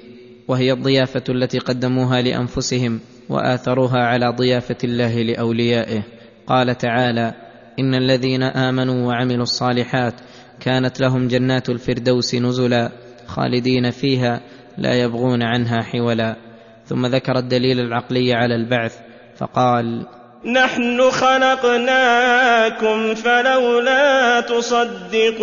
وهي 0.48 0.72
الضيافة 0.72 1.24
التي 1.28 1.58
قدموها 1.58 2.22
لأنفسهم 2.22 3.00
وآثروها 3.28 3.98
على 3.98 4.28
ضيافة 4.28 4.76
الله 4.84 5.22
لأوليائه. 5.22 6.02
قال 6.46 6.78
تعالى 6.78 7.34
إن 7.78 7.94
الذين 7.94 8.42
آمنوا 8.42 9.06
وعملوا 9.06 9.42
الصالحات 9.42 10.14
كانت 10.60 11.00
لهم 11.00 11.28
جنات 11.28 11.68
الفردوس 11.68 12.34
نزلا 12.34 12.92
خالدين 13.26 13.90
فيها 13.90 14.40
لا 14.78 14.94
يبغون 14.94 15.42
عنها 15.42 15.82
حولا. 15.82 16.36
ثم 16.84 17.06
ذكر 17.06 17.38
الدليل 17.38 17.80
العقلي 17.80 18.34
على 18.34 18.54
البعث 18.54 18.98
فقال 19.36 20.06
نحن 20.46 21.10
خلقناكم 21.10 23.14
فلولا 23.14 24.40
تصدقون. 24.40 25.40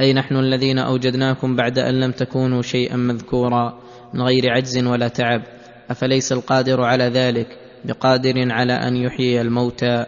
أي 0.00 0.12
نحن 0.12 0.36
الذين 0.36 0.78
أوجدناكم 0.78 1.56
بعد 1.56 1.78
أن 1.78 2.00
لم 2.00 2.12
تكونوا 2.12 2.62
شيئا 2.62 2.96
مذكورا 2.96 3.78
من 4.14 4.22
غير 4.22 4.50
عجز 4.50 4.86
ولا 4.86 5.08
تعب. 5.08 5.42
أفليس 5.90 6.32
القادر 6.32 6.82
على 6.82 7.04
ذلك؟ 7.04 7.46
بقادر 7.84 8.52
على 8.52 8.72
أن 8.72 8.96
يحيي 8.96 9.40
الموتى. 9.40 10.04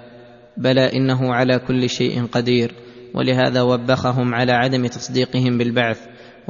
بلى 0.57 0.93
إنه 0.93 1.35
على 1.35 1.59
كل 1.59 1.89
شيء 1.89 2.27
قدير. 2.33 2.75
ولهذا 3.15 3.63
وبخهم 3.63 4.35
على 4.35 4.53
عدم 4.53 4.87
تصديقهم 4.87 5.59
بالبعث. 5.59 6.01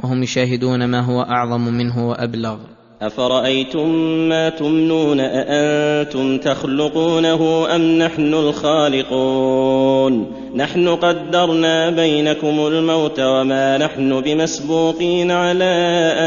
وهم 0.03 0.23
يشاهدون 0.23 0.85
ما 0.85 0.99
هو 0.99 1.21
أعظم 1.21 1.61
منه 1.61 2.09
وأبلغ. 2.09 2.57
أفرأيتم 3.01 3.89
ما 4.29 4.49
تمنون 4.49 5.19
أأنتم 5.19 6.37
تخلقونه 6.37 7.75
أم 7.75 7.81
نحن 7.81 8.33
الخالقون؟ 8.33 10.31
نحن 10.55 10.87
قدرنا 10.87 11.89
بينكم 11.89 12.67
الموت 12.67 13.19
وما 13.19 13.77
نحن 13.77 14.21
بمسبوقين 14.21 15.31
على 15.31 15.73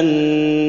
أن 0.01 0.07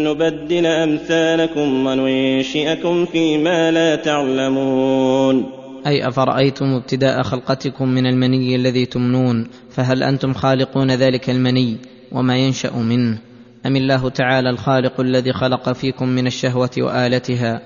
نبدل 0.03 0.65
أمثالكم 0.65 1.87
وننشئكم 1.87 3.05
فيما 3.05 3.71
لا 3.71 3.95
تعلمون. 3.95 5.45
أي 5.87 6.07
أفرأيتم 6.07 6.65
ابتداء 6.65 7.23
خلقتكم 7.23 7.89
من 7.89 8.05
المني 8.05 8.55
الذي 8.55 8.85
تمنون؟ 8.85 9.47
فهل 9.69 10.03
أنتم 10.03 10.33
خالقون 10.33 10.91
ذلك 10.91 11.29
المني 11.29 11.77
وما 12.11 12.37
ينشأ 12.37 12.75
منه؟ 12.75 13.32
أم 13.65 13.75
الله 13.75 14.09
تعالى 14.09 14.49
الخالق 14.49 14.99
الذي 14.99 15.33
خلق 15.33 15.71
فيكم 15.71 16.09
من 16.09 16.27
الشهوة 16.27 16.69
وآلتها 16.77 17.61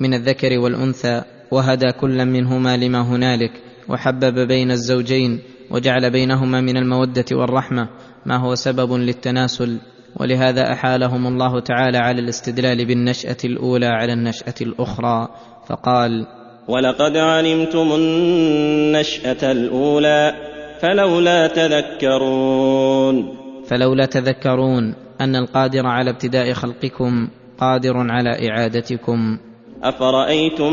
من 0.00 0.14
الذكر 0.14 0.58
والأنثى 0.58 1.22
وهدى 1.50 1.92
كلا 1.92 2.24
منهما 2.24 2.76
لما 2.76 3.00
هنالك 3.00 3.52
وحبب 3.88 4.38
بين 4.48 4.70
الزوجين 4.70 5.40
وجعل 5.70 6.10
بينهما 6.10 6.60
من 6.60 6.76
المودة 6.76 7.24
والرحمة 7.32 7.88
ما 8.26 8.36
هو 8.36 8.54
سبب 8.54 8.92
للتناسل 8.92 9.78
ولهذا 10.16 10.72
أحالهم 10.72 11.26
الله 11.26 11.60
تعالى 11.60 11.98
على 11.98 12.20
الاستدلال 12.20 12.84
بالنشأة 12.86 13.36
الأولى 13.44 13.86
على 13.86 14.12
النشأة 14.12 14.54
الأخرى 14.60 15.28
فقال 15.66 16.26
ولقد 16.68 17.16
علمتم 17.16 17.92
النشأة 17.92 19.52
الأولى 19.52 20.34
فلولا 20.80 21.46
تذكرون. 21.46 23.36
فلولا 23.66 24.06
تذكرون. 24.06 25.09
أن 25.20 25.36
القادر 25.36 25.86
على 25.86 26.10
ابتداء 26.10 26.52
خلقكم 26.52 27.28
قادر 27.58 27.94
على 27.96 28.48
إعادتكم. 28.50 29.38
أفرأيتم 29.82 30.72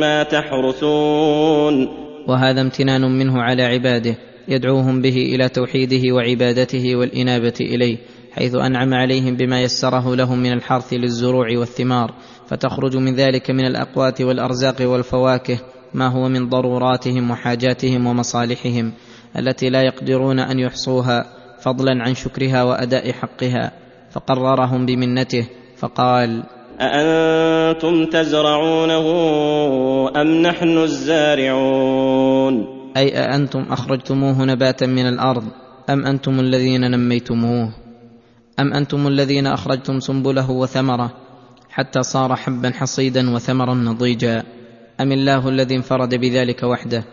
ما 0.00 0.22
تحرثون؟ 0.22 1.88
وهذا 2.28 2.60
امتنان 2.60 3.18
منه 3.18 3.42
على 3.42 3.62
عباده 3.62 4.16
يدعوهم 4.48 5.02
به 5.02 5.16
إلى 5.16 5.48
توحيده 5.48 6.14
وعبادته 6.14 6.96
والإنابة 6.96 7.54
إليه 7.60 7.96
حيث 8.32 8.54
أنعم 8.54 8.94
عليهم 8.94 9.36
بما 9.36 9.62
يسره 9.62 10.14
لهم 10.14 10.38
من 10.38 10.52
الحرث 10.52 10.92
للزروع 10.92 11.46
والثمار 11.58 12.14
فتخرج 12.46 12.96
من 12.96 13.14
ذلك 13.14 13.50
من 13.50 13.66
الأقوات 13.66 14.22
والأرزاق 14.22 14.76
والفواكه 14.80 15.58
ما 15.94 16.08
هو 16.08 16.28
من 16.28 16.48
ضروراتهم 16.48 17.30
وحاجاتهم 17.30 18.06
ومصالحهم 18.06 18.92
التي 19.38 19.70
لا 19.70 19.82
يقدرون 19.82 20.38
أن 20.38 20.58
يحصوها. 20.58 21.35
فضلا 21.60 22.02
عن 22.02 22.14
شكرها 22.14 22.62
وأداء 22.62 23.12
حقها 23.12 23.72
فقررهم 24.10 24.86
بمنته 24.86 25.46
فقال 25.76 26.42
أأنتم 26.80 28.04
تزرعونه 28.04 29.06
أم 30.16 30.42
نحن 30.42 30.78
الزارعون؟ 30.78 32.66
أي 32.96 33.18
أأنتم 33.18 33.66
أخرجتموه 33.70 34.44
نباتا 34.44 34.86
من 34.86 35.08
الأرض 35.08 35.44
أم 35.90 36.06
أنتم 36.06 36.40
الذين 36.40 36.90
نميتموه؟ 36.90 37.72
أم 38.60 38.72
أنتم 38.72 39.06
الذين 39.06 39.46
أخرجتم 39.46 40.00
سنبله 40.00 40.50
وثمره 40.50 41.10
حتى 41.70 42.02
صار 42.02 42.36
حبا 42.36 42.70
حصيدا 42.70 43.34
وثمرا 43.34 43.74
نضيجا؟ 43.74 44.42
أم 45.00 45.12
الله 45.12 45.48
الذي 45.48 45.76
انفرد 45.76 46.14
بذلك 46.14 46.62
وحده 46.62 47.04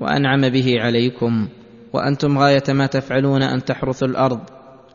وأنعم 0.00 0.48
به 0.48 0.80
عليكم؟ 0.80 1.48
وأنتم 1.92 2.38
غاية 2.38 2.62
ما 2.68 2.86
تفعلون 2.86 3.42
أن 3.42 3.64
تحرثوا 3.64 4.08
الأرض 4.08 4.40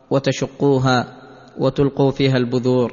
وتشقوها 0.10 1.18
وتلقوا 1.58 2.12
فيها 2.12 2.38
البذور. 2.38 2.92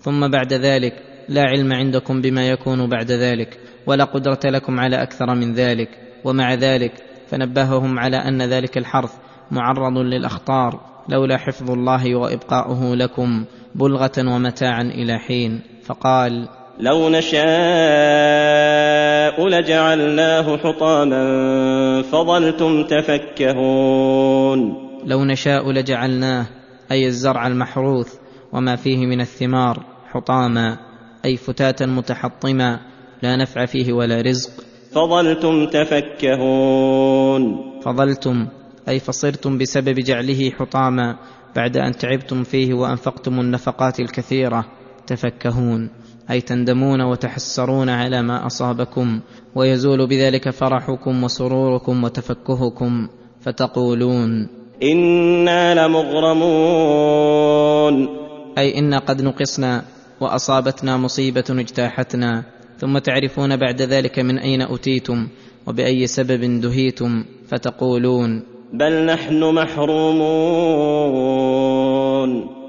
ثم 0.00 0.28
بعد 0.28 0.52
ذلك 0.52 0.92
لا 1.28 1.42
علم 1.42 1.72
عندكم 1.72 2.20
بما 2.20 2.48
يكون 2.48 2.88
بعد 2.88 3.12
ذلك 3.12 3.60
ولا 3.86 4.04
قدرة 4.04 4.40
لكم 4.44 4.80
على 4.80 5.02
أكثر 5.02 5.34
من 5.34 5.52
ذلك. 5.52 5.88
ومع 6.24 6.54
ذلك 6.54 6.92
فنبههم 7.26 7.98
على 7.98 8.16
أن 8.16 8.42
ذلك 8.42 8.78
الحرث 8.78 9.14
معرض 9.50 9.98
للأخطار 9.98 10.80
لولا 11.08 11.36
حفظ 11.36 11.70
الله 11.70 12.16
وإبقاؤه 12.16 12.94
لكم 12.94 13.44
بلغة 13.74 14.34
ومتاعا 14.34 14.82
إلى 14.82 15.18
حين. 15.18 15.62
فقال 15.84 16.48
لو 16.80 17.08
نشاء 17.08 17.38
لجعلناه 19.48 20.56
حطاما 20.56 22.02
فظلتم 22.02 22.84
تفكهون. 22.84 24.58
لو 25.04 25.24
نشاء 25.24 25.72
لجعلناه 25.72 26.46
أي 26.92 27.06
الزرع 27.06 27.46
المحروث 27.46 28.14
وما 28.52 28.76
فيه 28.76 29.06
من 29.06 29.20
الثمار 29.20 29.84
حطاما 30.06 30.78
أي 31.24 31.36
فتاتا 31.36 31.86
متحطما 31.86 32.80
لا 33.22 33.36
نفع 33.36 33.66
فيه 33.66 33.92
ولا 33.92 34.20
رزق. 34.20 34.50
فظلتم 34.92 35.66
تفكهون. 35.66 37.42
فظلتم 37.80 38.46
أي 38.88 39.00
فصرتم 39.00 39.58
بسبب 39.58 39.94
جعله 39.94 40.50
حطاما 40.50 41.16
بعد 41.56 41.76
أن 41.76 41.92
تعبتم 41.92 42.42
فيه 42.42 42.74
وأنفقتم 42.74 43.40
النفقات 43.40 44.00
الكثيرة. 44.00 44.64
تفكهون. 45.06 45.90
أي 46.30 46.40
تندمون 46.40 47.00
وتحسرون 47.00 47.88
على 47.88 48.22
ما 48.22 48.46
أصابكم 48.46 49.20
ويزول 49.54 50.06
بذلك 50.06 50.50
فرحكم 50.50 51.24
وسروركم 51.24 52.04
وتفكهكم 52.04 53.08
فتقولون 53.40 54.48
إنا 54.82 55.86
لمغرمون. 55.86 56.88
أي 58.58 58.78
إنا 58.78 58.98
قد 58.98 59.22
نقصنا 59.22 59.82
وأصابتنا 60.20 60.96
مصيبة 60.96 61.44
اجتاحتنا 61.50 62.42
ثم 62.78 62.98
تعرفون 62.98 63.56
بعد 63.56 63.82
ذلك 63.82 64.18
من 64.18 64.38
أين 64.38 64.62
اتيتم 64.62 65.28
وبأي 65.66 66.06
سبب 66.06 66.60
دهيتم 66.60 67.24
فتقولون 67.48 68.42
بل 68.72 69.06
نحن 69.06 69.54
محرومون. 69.54 70.78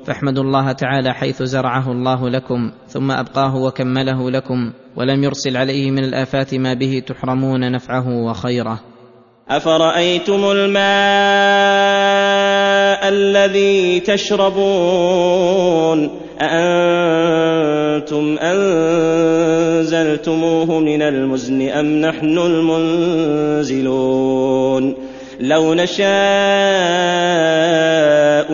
فاحمدوا 0.06 0.44
الله 0.44 0.72
تعالى 0.72 1.14
حيث 1.14 1.44
زرعه 1.44 1.92
الله 1.92 2.30
لكم 2.30 2.72
ثم 2.88 3.12
أبقاه 3.12 3.56
وكمله 3.56 4.32
لكم 4.32 4.72
ولم 4.96 5.24
يرسل 5.24 5.58
عليه 5.58 5.92
من 5.92 6.04
الآفات 6.04 6.56
ما 6.56 6.74
به 6.74 7.04
تحرمون 7.08 7.72
نفعه 7.72 8.10
وخيره. 8.10 8.80
أفرأيتم 9.50 10.52
الماء 10.52 10.90
الذي 13.10 14.00
تشربون؟ 14.00 15.40
أأنتم 16.42 18.38
أنزلتموه 19.70 20.80
من 20.80 21.02
المزن 21.02 21.70
أم 21.70 22.02
نحن 22.02 22.38
المنزلون؟ 23.58 23.90
لو 25.40 25.74
نشاء 25.74 26.08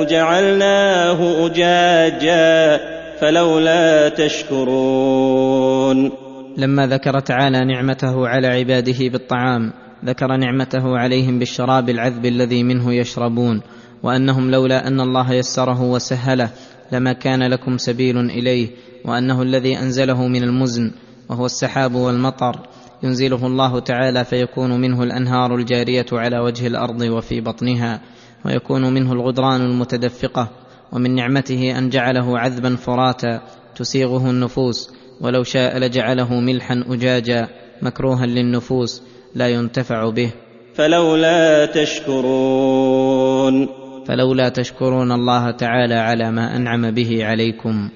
جعلناه 0.04 1.45
أجاجا 1.45 2.80
فلولا 3.19 4.10
تشكرون. 4.10 6.12
لما 6.58 6.88
ذكر 6.88 7.19
تعالى 7.19 7.65
نعمته 7.65 8.28
على 8.28 8.48
عباده 8.48 8.98
بالطعام 9.00 9.74
ذكر 10.06 10.38
نعمته 10.38 10.98
عليهم 10.98 11.39
بالشراب 11.39 11.89
العذب 11.89 12.26
الذي 12.26 12.63
منه 12.63 12.93
يشربون 12.93 13.62
وأنهم 14.04 14.52
لولا 14.52 14.88
أن 14.88 15.02
الله 15.02 15.34
يسره 15.34 15.82
وسهله 15.82 16.50
لما 16.91 17.13
كان 17.13 17.43
لكم 17.43 17.78
سبيل 17.78 18.17
إليه 18.17 18.69
وأنه 19.06 19.41
الذي 19.41 19.78
أنزله 19.78 20.28
من 20.28 20.43
المزن 20.43 20.91
وهو 21.30 21.45
السحاب 21.45 21.95
والمطر. 21.95 22.60
ينزله 23.03 23.47
الله 23.47 23.79
تعالى 23.79 24.25
فيكون 24.25 24.81
منه 24.81 25.03
الأنهار 25.03 25.55
الجارية 25.55 26.05
على 26.12 26.39
وجه 26.39 26.67
الأرض 26.67 27.01
وفي 27.01 27.41
بطنها 27.41 28.01
ويكون 28.45 28.93
منه 28.93 29.13
الغدران 29.13 29.62
المتدفقة 29.62 30.49
ومن 30.91 31.15
نعمته 31.15 31.77
أن 31.77 31.89
جعله 31.89 32.39
عذبا 32.39 32.75
فراتا 32.75 33.41
تسيغه 33.75 34.29
النفوس 34.29 34.89
ولو 35.21 35.43
شاء 35.43 35.77
لجعله 35.77 36.39
ملحا 36.39 36.84
اجاجا 36.88 37.47
مكروها 37.81 38.25
للنفوس 38.25 39.01
لا 39.36 39.47
ينتفع 39.47 40.10
به. 40.10 40.31
فلولا 40.73 41.65
تشكرون. 41.65 43.67
فلولا 44.08 44.49
تشكرون 44.49 45.12
الله 45.12 45.51
تعالى 45.51 45.95
على 45.95 46.31
ما 46.31 46.55
أنعم 46.55 46.91
به 46.91 47.25
عليكم. 47.25 47.89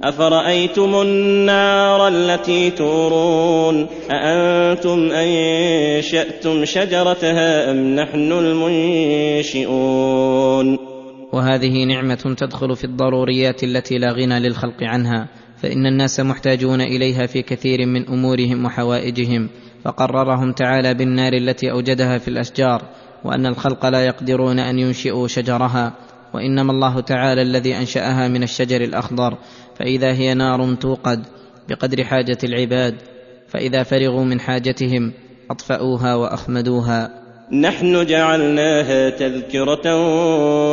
أفرأيتم 0.00 1.00
النار 1.00 2.08
التي 2.08 2.70
تورون؟ 2.70 3.86
أأنتم 4.10 5.10
أنشأتم 5.10 6.64
شجرتها 6.64 7.70
أم 7.70 7.96
نحن 7.96 8.32
المنشئون؟ 9.52 10.78
وهذه 11.32 11.84
نعمة 11.84 12.34
تدخل 12.38 12.76
في 12.76 12.84
الضروريات 12.84 13.64
التي 13.64 13.98
لا 13.98 14.12
غنى 14.12 14.40
للخلق 14.40 14.82
عنها 14.82 15.28
فإن 15.56 15.86
الناس 15.86 16.20
محتاجون 16.20 16.80
إليها 16.80 17.26
في 17.26 17.42
كثير 17.42 17.86
من 17.86 18.08
أمورهم 18.08 18.64
وحوائجهم 18.64 19.48
فقررهم 19.84 20.52
تعالى 20.52 20.94
بالنار 20.94 21.32
التي 21.32 21.70
أوجدها 21.70 22.18
في 22.18 22.28
الأشجار 22.28 22.82
وأن 23.24 23.46
الخلق 23.46 23.86
لا 23.86 24.06
يقدرون 24.06 24.58
أن 24.58 24.78
ينشئوا 24.78 25.28
شجرها. 25.28 25.92
وإنما 26.34 26.72
الله 26.72 27.00
تعالى 27.00 27.42
الذي 27.42 27.76
أنشأها 27.76 28.28
من 28.28 28.42
الشجر 28.42 28.80
الأخضر 28.80 29.38
فإذا 29.78 30.12
هي 30.12 30.34
نار 30.34 30.74
توقد 30.74 31.26
بقدر 31.68 32.04
حاجة 32.04 32.38
العباد 32.44 32.94
فإذا 33.48 33.82
فرغوا 33.82 34.24
من 34.24 34.40
حاجتهم 34.40 35.12
أطفأوها 35.50 36.14
وأخمدوها. 36.14 37.22
نحن 37.52 38.06
جعلناها 38.06 39.10
تذكرة 39.10 39.96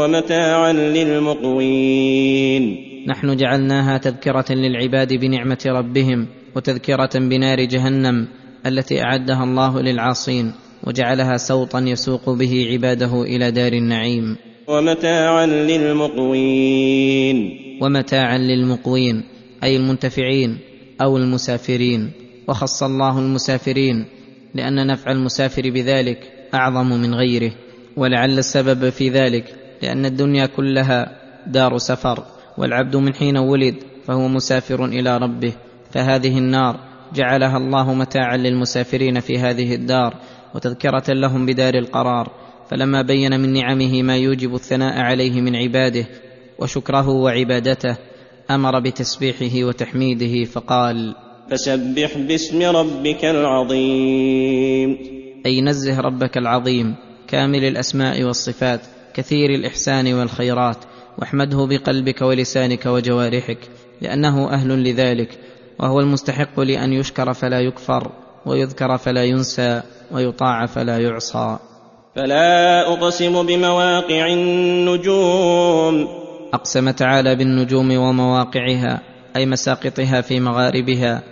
ومتاعا 0.04 0.74
للمقوين. 0.74 2.78
نحن 3.08 3.36
جعلناها 3.36 3.98
تذكرة 3.98 4.46
للعباد 4.50 5.14
بنعمة 5.14 5.64
ربهم 5.66 6.28
وتذكرة 6.56 7.10
بنار 7.16 7.64
جهنم 7.64 8.28
التي 8.66 9.04
أعدها 9.04 9.44
الله 9.44 9.82
للعاصين 9.82 10.54
وجعلها 10.88 11.38
سوطا 11.38 11.80
يسوق 11.80 12.30
به 12.30 12.68
عباده 12.72 13.22
إلى 13.22 13.52
دار 13.52 13.74
النعيم. 13.74 14.38
ومتاعا 14.70 15.46
للمقوين. 15.46 17.38
ومتاعا 17.82 18.38
للمقوين 18.38 19.24
أي 19.64 19.78
المنتفعين 19.78 20.58
أو 21.02 21.18
المسافرين. 21.18 22.12
وخص 22.48 22.84
الله 22.84 23.20
المسافرين 23.20 24.06
لأن 24.54 24.88
نفع 24.88 25.12
المسافر 25.12 25.70
بذلك 25.70 26.32
أعظم 26.54 26.90
من 26.90 27.16
غيره. 27.16 27.52
ولعل 27.98 28.38
السبب 28.38 28.90
في 28.90 29.10
ذلك 29.10 29.56
لأن 29.82 30.06
الدنيا 30.06 30.46
كلها 30.46 31.12
دار 31.48 31.78
سفر 31.78 32.24
والعبد 32.58 32.96
من 32.96 33.14
حين 33.14 33.38
ولد 33.38 33.76
فهو 34.06 34.28
مسافر 34.28 34.86
إلى 34.86 35.18
ربه. 35.18 35.54
فهذه 35.92 36.38
النار 36.38 36.80
جعلها 37.14 37.58
الله 37.58 37.94
متاعا 37.94 38.38
للمسافرين 38.38 39.20
في 39.20 39.40
هذه 39.40 39.76
الدار 39.76 40.14
وتذكرة 40.56 41.14
لهم 41.14 41.46
بدار 41.46 41.74
القرار. 41.74 42.39
فلما 42.70 43.02
بين 43.02 43.40
من 43.40 43.54
نعمه 43.54 44.04
ما 44.04 44.18
يوجب 44.18 44.56
الثناء 44.56 45.00
عليه 45.00 45.42
من 45.42 45.56
عباده 45.56 46.06
وشكره 46.60 47.10
وعبادته 47.10 47.98
أمر 48.52 48.80
بتسبيحه 48.80 49.68
وتحميده 49.68 50.46
فقال 50.46 51.16
فسبح 51.52 52.18
باسم 52.18 52.62
ربك 52.62 53.26
العظيم. 53.26 54.98
أي 55.46 55.62
نزه 55.62 56.00
ربك 56.00 56.38
العظيم 56.38 56.96
كامل 57.28 57.66
الأسماء 57.66 58.24
والصفات 58.24 58.82
كثير 59.14 59.50
الإحسان 59.50 60.14
والخيرات 60.14 60.78
واحمده 61.18 61.66
بقلبك 61.66 62.22
ولسانك 62.22 62.86
وجوارحك 62.86 63.60
لأنه 64.02 64.50
أهل 64.50 64.84
لذلك 64.84 65.40
وهو 65.80 66.00
المستحق 66.00 66.60
لأن 66.60 66.94
يشكر 66.94 67.34
فلا 67.34 67.60
يكفر 67.60 68.12
ويذكر 68.46 68.98
فلا 68.98 69.24
ينسى 69.24 69.82
ويطاع 70.12 70.66
فلا 70.66 70.98
يعصى. 70.98 71.60
فلا 72.16 72.82
أقسم 72.94 73.46
بمواقع 73.46 74.28
النجوم. 74.34 76.08
اقسم 76.54 76.90
تعالى 76.90 77.36
بالنجوم 77.36 77.98
ومواقعها 77.98 79.02
أي 79.36 79.46
مساقطها 79.46 80.22
في 80.22 80.40
مغاربها 80.40 81.24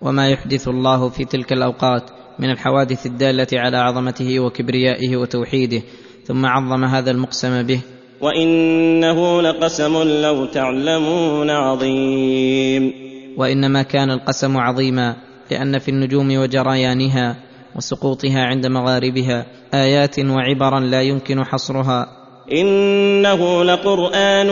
وما 0.00 0.28
يحدث 0.28 0.68
الله 0.68 1.08
في 1.08 1.24
تلك 1.24 1.52
الأوقات 1.52 2.02
من 2.38 2.50
الحوادث 2.50 3.06
الدالة 3.06 3.46
على 3.52 3.76
عظمته 3.76 4.40
وكبريائه 4.40 5.16
وتوحيده 5.16 5.82
ثم 6.24 6.46
عظم 6.46 6.84
هذا 6.84 7.10
المقسم 7.10 7.62
به. 7.62 7.80
وإنه 8.20 9.42
لقسم 9.42 10.02
لو 10.02 10.46
تعلمون 10.46 11.50
عظيم. 11.50 12.92
وإنما 13.38 13.82
كان 13.82 14.10
القسم 14.10 14.56
عظيما 14.56 15.16
لأن 15.50 15.78
في 15.78 15.88
النجوم 15.88 16.36
وجريانها 16.36 17.36
وسقوطها 17.76 18.40
عند 18.44 18.66
مغاربها 18.66 19.46
آيات 19.74 20.18
وعبرا 20.18 20.80
لا 20.80 21.02
يمكن 21.02 21.44
حصرها. 21.44 22.06
إنه 22.52 23.64
لقرآن 23.64 24.48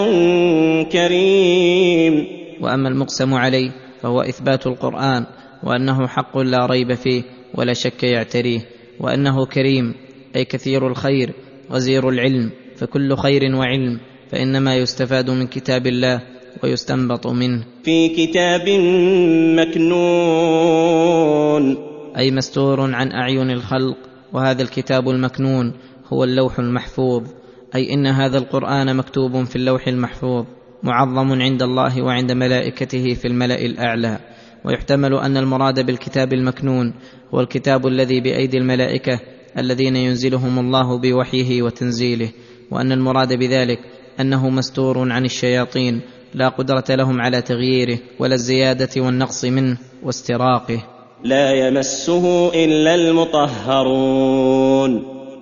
كريم. 0.85 2.27
وأما 2.61 2.89
المقسم 2.89 3.35
عليه 3.35 3.71
فهو 4.03 4.21
إثبات 4.21 4.67
القرآن 4.67 5.27
وأنه 5.63 6.07
حق 6.07 6.39
لا 6.39 6.67
ريب 6.67 6.95
فيه 6.95 7.23
ولا 7.55 7.73
شك 7.73 8.03
يعتريه 8.03 8.61
وأنه 9.01 9.47
كريم 9.47 9.95
أي 10.37 10.45
كثير 10.45 10.89
الخير 10.89 11.33
غزير 11.73 12.09
العلم 12.09 12.51
فكل 12.77 13.17
خير 13.17 13.55
وعلم 13.55 14.01
فإنما 14.31 14.77
يستفاد 14.77 15.31
من 15.31 15.47
كتاب 15.47 15.87
الله 15.87 16.21
ويستنبط 16.63 17.27
منه. 17.27 17.65
في 17.85 18.09
كتاب 18.09 18.69
مكنون. 19.61 21.15
أي 22.17 22.31
مستور 22.31 22.95
عن 22.95 23.13
أعين 23.13 23.51
الخلق. 23.51 23.97
وهذا 24.35 24.63
الكتاب 24.63 25.09
المكنون 25.09 25.73
هو 26.13 26.25
اللوح 26.25 26.59
المحفوظ 26.59 27.23
أي 27.75 27.95
إن 27.95 28.07
هذا 28.07 28.39
القرآن 28.39 28.97
مكتوب 28.97 29.45
في 29.45 29.57
اللوح 29.57 29.89
المحفوظ 29.89 30.45
معظم 30.83 31.43
عند 31.43 31.63
الله 31.63 32.03
وعند 32.03 32.33
ملائكته 32.33 33.15
في 33.15 33.29
الملأ 33.29 33.59
الأعلى. 33.59 34.19
ويحتمل 34.65 35.15
أن 35.15 35.37
المراد 35.37 35.87
بالكتاب 35.87 36.33
المكنون 36.33 36.95
هو 37.35 37.41
الكتاب 37.41 37.87
الذي 37.87 38.21
بأيدي 38.21 38.59
الملائكة 38.59 39.21
الذين 39.59 39.97
ينزلهم 39.97 40.59
الله 40.59 40.99
بوحيه 40.99 41.63
وتنزيله 41.63 42.31
وأن 42.71 42.93
المراد 42.93 43.33
بذلك 43.33 43.79
أنه 44.21 44.51
مستور 44.51 45.13
عن 45.13 45.25
الشياطين 45.25 46.01
لا 46.35 46.49
قدرة 46.49 46.85
لهم 46.91 47.21
على 47.21 47.43
تغييره 47.43 47.99
ولا 48.19 48.35
الزيادة 48.35 49.03
والنقص 49.03 49.45
منه 49.45 49.79
واستراقه. 50.03 50.94
لا 51.25 51.53
يمسه 51.53 52.53
إلا 52.65 52.95
المطهرون. 52.95 54.55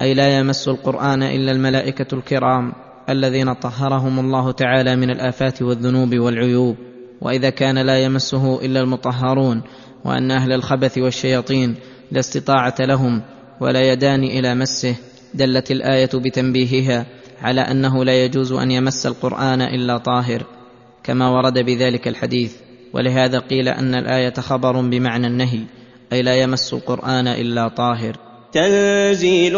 أي 0.02 0.14
لا 0.14 0.38
يمس 0.38 0.68
القرآن 0.68 1.22
إلا 1.22 1.52
الملائكة 1.52 2.14
الكرام 2.14 2.72
الذين 3.10 3.52
طهرهم 3.52 4.18
الله 4.18 4.52
تعالى 4.52 4.96
من 4.96 5.10
الآفات 5.10 5.62
والذنوب 5.62 6.18
والعيوب. 6.18 6.76
وإذا 7.20 7.50
كان 7.50 7.78
لا 7.78 7.98
يمسه 8.04 8.64
إلا 8.64 8.80
المطهرون 8.80 9.62
وأن 10.04 10.30
أهل 10.30 10.52
الخبث 10.52 10.98
والشياطين 10.98 11.74
لا 12.10 12.20
استطاعة 12.20 12.74
لهم 12.80 13.22
ولا 13.60 13.92
يدان 13.92 14.24
إلى 14.24 14.54
مسه 14.54 14.96
دلت 15.34 15.70
الآية 15.70 16.10
بتنبيهها 16.14 17.06
على 17.42 17.60
أنه 17.60 18.04
لا 18.04 18.24
يجوز 18.24 18.52
أن 18.52 18.70
يمس 18.70 19.06
القرآن 19.06 19.62
إلا 19.62 19.98
طاهر 19.98 20.46
كما 21.04 21.28
ورد 21.28 21.58
بذلك 21.58 22.08
الحديث. 22.08 22.56
ولهذا 22.94 23.38
قيل 23.38 23.68
أن 23.68 23.94
الآية 23.94 24.34
خبر 24.34 24.80
بمعنى 24.80 25.26
النهي 25.26 25.60
أي 26.12 26.22
لا 26.22 26.34
يمس 26.34 26.74
القرآن 26.74 27.26
إلا 27.28 27.68
طاهر. 27.68 28.16
تنزيل 28.52 29.54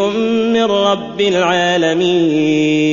من 0.53 0.65
رب 0.65 1.21
العالمين. 1.21 2.85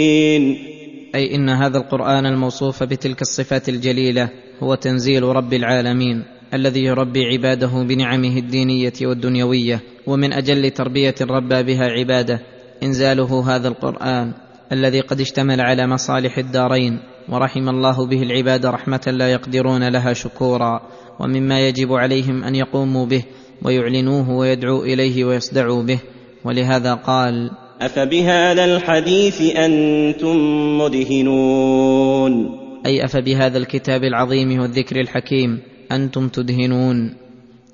أي 1.16 1.36
إن 1.36 1.50
هذا 1.50 1.78
القرآن 1.78 2.26
الموصوف 2.26 2.84
بتلك 2.84 3.22
الصفات 3.22 3.70
الجليلة 3.70 4.30
هو 4.64 4.76
تنزيل 4.76 5.24
رب 5.24 5.54
العالمين 5.54 6.24
الذي 6.54 6.84
يربي 6.84 7.26
عباده 7.26 7.84
بنعمه 7.84 8.38
الدينية 8.38 8.94
والدنيوية 9.02 9.82
ومن 10.08 10.34
أجل 10.34 10.70
تربية 10.72 11.16
ربى 11.22 11.64
بها 11.64 11.86
عباده 11.86 12.42
إنزاله 12.84 13.56
هذا 13.56 13.68
القرآن 13.68 14.32
الذي 14.72 15.00
قد 15.00 15.22
اشتمل 15.22 15.62
على 15.62 15.88
مصالح 15.88 16.38
الدارين. 16.38 17.00
ورحم 17.30 17.70
الله 17.70 18.06
به 18.06 18.24
العباد 18.24 18.66
رحمة 18.66 19.02
لا 19.08 19.32
يقدرون 19.32 19.90
لها 19.90 20.14
شكورا 20.14 20.82
ومما 21.20 21.68
يجب 21.68 21.94
عليهم 21.94 22.44
أن 22.44 22.56
يقوموا 22.56 23.06
به 23.06 23.24
ويعلنوه 23.62 24.30
ويدعوا 24.30 24.86
إليه 24.86 25.26
ويصدعوا 25.26 25.84
به. 25.84 26.00
ولهذا 26.46 26.94
قال 26.94 27.52
أفبهذا 27.82 28.66
الحديث 28.66 29.42
أنتم 29.42 30.38
مدهنون؟ 30.78 32.62
أي 32.86 33.06
أفبهذا 33.06 33.58
الكتاب 33.58 34.04
العظيم 34.04 34.62
والذكر 34.62 35.00
الحكيم 35.00 35.60
أنتم 35.92 36.28
تدهنون؟ 36.28 37.14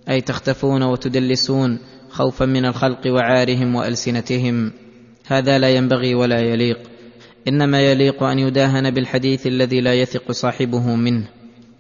أي 0.10 0.22
تختفون 0.22 0.84
وتدلسون 0.84 1.80
خوفا 2.10 2.46
من 2.46 2.66
الخلق 2.66 3.08
وعارهم 3.08 3.76
وألسنتهم؟ 3.76 4.72
هذا 5.28 5.58
لا 5.60 5.70
ينبغي 5.70 6.16
ولا 6.16 6.40
يليق. 6.40 6.80
إنما 7.48 7.82
يليق 7.82 8.24
أن 8.24 8.40
يداهن 8.40 8.92
بالحديث 8.92 9.48
الذي 9.48 9.82
لا 9.82 9.94
يثق 9.94 10.32
صاحبه 10.32 10.96
منه. 10.96 11.28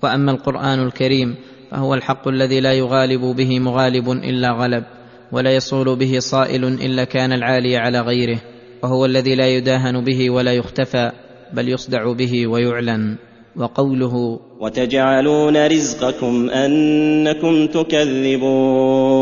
وأما 0.03 0.31
القرآن 0.31 0.79
الكريم 0.83 1.35
فهو 1.71 1.93
الحق 1.93 2.27
الذي 2.27 2.59
لا 2.59 2.73
يغالب 2.73 3.21
به 3.21 3.59
مغالب 3.59 4.11
إلا 4.11 4.51
غلب 4.51 4.83
ولا 5.31 5.55
يصول 5.55 5.95
به 5.95 6.19
صائل 6.19 6.65
إلا 6.65 7.03
كان 7.03 7.33
العالي 7.33 7.77
على 7.77 8.01
غيره 8.01 8.41
وهو 8.83 9.05
الذي 9.05 9.35
لا 9.35 9.47
يداهن 9.47 10.03
به 10.03 10.29
ولا 10.29 10.53
يختفى 10.53 11.11
بل 11.53 11.69
يصدع 11.69 12.11
به 12.11 12.47
ويعلن. 12.47 13.15
وقوله 13.57 14.39
وتجعلون 14.59 15.67
رزقكم 15.67 16.49
أنكم 16.49 17.67
تكذبون. 17.67 19.17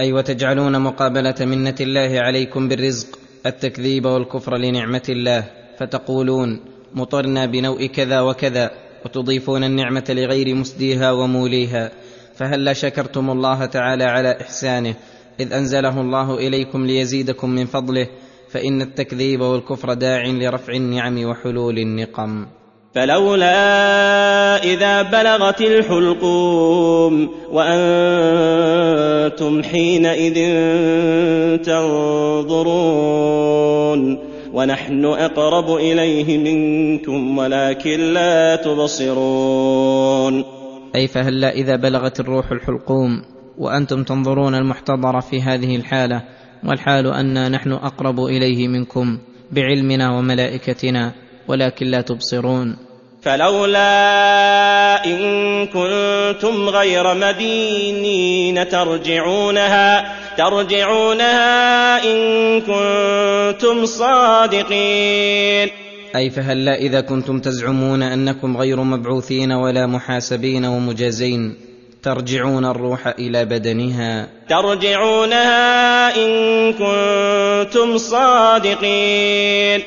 أي 0.00 0.12
وتجعلون 0.12 0.80
مقابلة 0.80 1.34
منة 1.40 1.74
الله 1.80 2.20
عليكم 2.20 2.68
بالرزق 2.68 3.25
التكذيب 3.48 4.06
والكفر 4.06 4.56
لنعمة 4.56 5.02
الله 5.08 5.44
فتقولون 5.78 6.60
مطرنا 6.94 7.46
بنوء 7.46 7.86
كذا 7.86 8.20
وكذا 8.20 8.70
وتضيفون 9.04 9.64
النعمة 9.64 10.04
لغير 10.08 10.54
مسديها 10.54 11.12
وموليها. 11.12 11.90
فهلا 12.34 12.72
شكرتم 12.72 13.30
الله 13.30 13.66
تعالى 13.66 14.04
على 14.04 14.40
إحسانه؟ 14.40 14.94
إذ 15.40 15.52
أنزله 15.52 16.00
الله 16.00 16.34
إليكم 16.34 16.86
ليزيدكم 16.86 17.50
من 17.50 17.66
فضله 17.66 18.08
فإن 18.48 18.82
التكذيب 18.82 19.40
والكفر 19.40 19.94
داع 19.94 20.26
لرفع 20.26 20.72
النعم 20.72 21.24
وحلول 21.24 21.78
النقم. 21.78 22.46
فلولا 22.96 24.64
إذا 24.64 25.02
بلغت 25.02 25.60
الحلقوم 25.60 27.30
وأنتم 27.52 28.82
حينئذ 29.62 30.34
تنظرون 31.62 32.98
ونحن 34.52 35.04
أقرب 35.04 35.76
إليه 35.76 36.38
منكم 36.38 37.38
ولكن 37.38 38.00
لا 38.00 38.56
تبصرون 38.56 40.44
أي 40.94 41.08
فهلا 41.08 41.52
إذا 41.52 41.76
بلغت 41.76 42.20
الروح 42.20 42.52
الحلقوم 42.52 43.22
وأنتم 43.58 44.02
تنظرون 44.04 44.54
المحتضر 44.54 45.20
في 45.20 45.42
هذه 45.42 45.76
الحالة 45.76 46.22
والحال 46.64 47.06
انا 47.06 47.48
نحن 47.48 47.72
أقرب 47.72 48.20
إليه 48.20 48.68
منكم 48.68 49.18
بعلمنا 49.52 50.18
وملائكتنا 50.18 51.12
ولكن 51.48 51.86
لا 51.86 52.00
تبصرون 52.00 52.85
فلولا 53.26 55.04
إن 55.04 55.66
كنتم 55.66 56.68
غير 56.68 57.14
مدينين 57.14 58.68
ترجعونها 58.68 60.14
ترجعونها 60.38 62.04
إن 62.04 62.60
كنتم 62.60 63.86
صادقين. 63.86 65.70
أي 66.16 66.30
فهلا 66.30 66.74
إذا 66.74 67.00
كنتم 67.00 67.40
تزعمون 67.40 68.02
أنكم 68.02 68.56
غير 68.56 68.80
مبعوثين 68.80 69.52
ولا 69.52 69.86
محاسبين 69.86 70.64
ومجازين 70.64 71.54
ترجعون 72.02 72.64
الروح 72.64 73.06
إلى 73.06 73.44
بدنها. 73.44 74.28
ترجعونها 74.48 76.16
إن 76.16 76.72
كنتم 76.72 77.98
صادقين. 77.98 79.82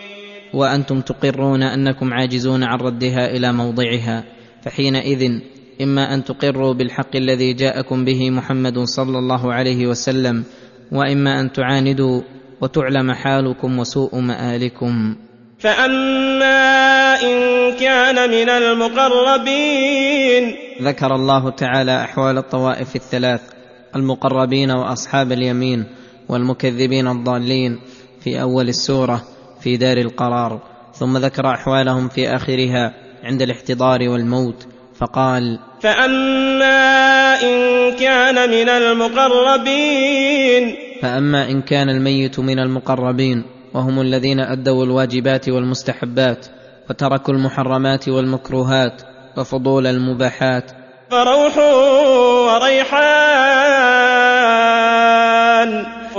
وأنتم 0.53 1.01
تقرون 1.01 1.63
أنكم 1.63 2.13
عاجزون 2.13 2.63
عن 2.63 2.79
ردها 2.79 3.35
إلى 3.35 3.53
موضعها 3.53 4.23
فحينئذ 4.61 5.39
إما 5.81 6.13
أن 6.13 6.23
تقروا 6.23 6.73
بالحق 6.73 7.15
الذي 7.15 7.53
جاءكم 7.53 8.05
به 8.05 8.31
محمد 8.31 8.79
صلى 8.79 9.17
الله 9.17 9.53
عليه 9.53 9.87
وسلم 9.87 10.43
وإما 10.91 11.39
أن 11.39 11.51
تعاندوا 11.51 12.21
وتعلم 12.61 13.11
حالكم 13.11 13.79
وسوء 13.79 14.19
مآلكم. 14.19 15.15
فأما 15.59 17.13
إن 17.23 17.37
كان 17.79 18.29
من 18.29 18.49
المقربين. 18.49 20.55
ذكر 20.81 21.15
الله 21.15 21.49
تعالى 21.49 22.03
أحوال 22.03 22.37
الطوائف 22.37 22.95
الثلاث 22.95 23.41
المقربين 23.95 24.71
وأصحاب 24.71 25.31
اليمين 25.31 25.85
والمكذبين 26.29 27.07
الضالين 27.07 27.79
في 28.23 28.41
أول 28.41 28.69
السورة 28.69 29.23
في 29.61 29.77
دار 29.77 29.97
القرار 29.97 30.59
ثم 30.93 31.17
ذكر 31.17 31.47
أحوالهم 31.47 32.09
في 32.09 32.35
آخرها 32.35 32.93
عند 33.23 33.41
الاحتضار 33.41 34.09
والموت 34.09 34.67
فقال 34.95 35.59
فأما 35.79 37.41
إن 37.43 37.91
كان 37.95 38.49
من 38.49 38.69
المقربين. 38.69 39.95
فأما 41.01 41.49
إن 41.49 41.61
كان 41.61 41.89
الميت 41.89 42.39
من 42.39 42.59
المقربين 42.59 43.43
وهم 43.73 44.01
الذين 44.01 44.39
أدوا 44.39 44.85
الواجبات 44.85 45.49
والمستحبات 45.49 46.47
وتركوا 46.89 47.33
المحرمات 47.33 48.09
والمكروهات 48.09 49.01
وفضول 49.37 49.87
المباحات. 49.87 50.71
فروح 51.11 51.57
وريحان. 52.47 53.59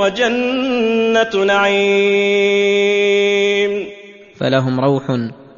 وجنة 0.01 1.45
نعيم. 1.45 2.01
فلهم 4.37 4.81
روح 4.81 5.05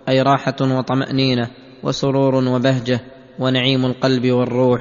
أي 0.08 0.22
راحة 0.22 0.56
وطمأنينة 0.60 1.50
وسرور 1.82 2.34
وبهجة 2.34 3.00
ونعيم 3.38 3.86
القلب 3.86 4.26
والروح 4.26 4.80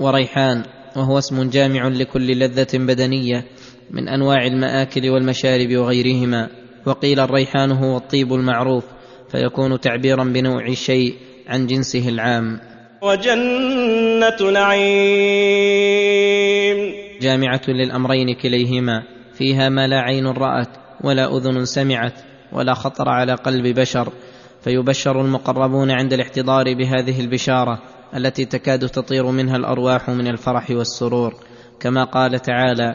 وريحان 0.00 0.62
وهو 0.96 1.18
اسم 1.18 1.50
جامع 1.50 1.88
لكل 1.88 2.38
لذة 2.38 2.68
بدنية 2.74 3.44
من 3.90 4.08
أنواع 4.08 4.46
المآكل 4.46 5.10
والمشارب 5.10 5.76
وغيرهما. 5.76 6.48
وقيل 6.86 7.20
الريحان 7.20 7.72
هو 7.72 7.96
الطيب 7.96 8.32
المعروف 8.32 8.84
فيكون 9.32 9.80
تعبيرا 9.80 10.24
بنوع 10.24 10.66
الشيء 10.66 11.14
عن 11.48 11.66
جنسه 11.66 12.08
العام. 12.08 12.60
وجنة 13.02 14.50
نعيم. 14.52 15.62
جامعة 17.22 17.62
للأمرين 17.68 18.34
كليهما 18.34 19.02
فيها 19.34 19.68
ما 19.68 19.86
لا 19.86 20.00
عين 20.00 20.26
رأت 20.26 20.68
ولا 21.04 21.36
أذن 21.36 21.64
سمعت 21.64 22.14
ولا 22.52 22.74
خطر 22.74 23.08
على 23.08 23.34
قلب 23.34 23.66
بشر 23.80 24.12
فيبشر 24.62 25.20
المقربون 25.20 25.90
عند 25.90 26.12
الاحتضار 26.12 26.74
بهذه 26.74 27.20
البشارة 27.20 27.78
التي 28.16 28.44
تكاد 28.44 28.88
تطير 28.88 29.30
منها 29.30 29.56
الأرواح 29.56 30.10
من 30.10 30.28
الفرح 30.28 30.70
والسرور. 30.70 31.34
كما 31.80 32.04
قال 32.04 32.42
تعالى 32.42 32.94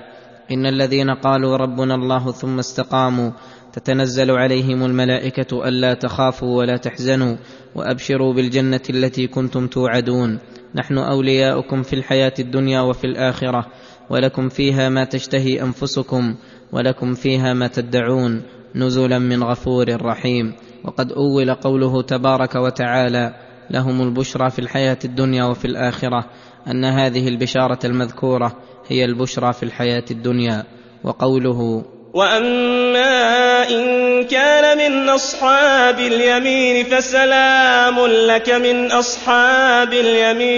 إن 0.52 0.66
الذين 0.66 1.10
قالوا 1.10 1.58
ربنا 1.58 1.96
الله 1.96 2.32
ثم 2.32 2.60
استقاموا 2.60 3.32
تتنزل 3.74 4.32
عليهم 4.32 4.86
الملائكة 4.86 5.68
ألا 5.68 5.94
تخافوا 5.94 6.58
ولا 6.58 6.78
تحزنوا 6.78 7.36
وأبشروا 7.76 8.34
بالجنة 8.34 8.82
التي 8.90 9.28
كنتم 9.28 9.68
توعدون. 9.68 10.40
نحن 10.76 10.98
أولياؤكم 10.98 11.84
في 11.84 11.94
الحياة 11.94 12.34
الدنيا 12.40 12.82
وفي 12.82 13.04
الآخرة 13.04 13.66
ولكم 14.10 14.50
فيها 14.50 14.90
ما 14.90 15.04
تشتهي 15.04 15.62
أنفسكم 15.62 16.36
ولكم 16.72 17.14
فيها 17.14 17.54
ما 17.54 17.68
تدعون 17.68 18.44
نزلا 18.76 19.20
من 19.20 19.44
غفور 19.44 20.06
رحيم. 20.06 20.54
وقد 20.84 21.12
أول 21.12 21.54
قوله 21.54 22.02
تبارك 22.02 22.56
وتعالى 22.56 23.34
لهم 23.70 24.02
البشرى 24.02 24.50
في 24.50 24.60
الحياة 24.60 25.00
الدنيا 25.06 25.44
وفي 25.44 25.66
الآخرة. 25.66 26.26
أن 26.68 26.86
هذه 26.86 27.28
البشارة 27.28 27.80
المذكورة 27.86 28.58
هي 28.88 29.06
البشرى 29.06 29.54
في 29.54 29.64
الحياة 29.64 30.06
الدنيا. 30.12 30.64
وقوله 31.04 31.86
وأما 32.14 33.70
إن 33.70 34.24
كان 34.24 34.78
من 34.78 35.10
أصحاب 35.10 36.00
اليمين 36.00 36.86
فسلام 36.86 38.06
لك 38.06 38.50
من 38.50 38.92
أصحاب 38.92 39.94
اليمين. 39.94 40.58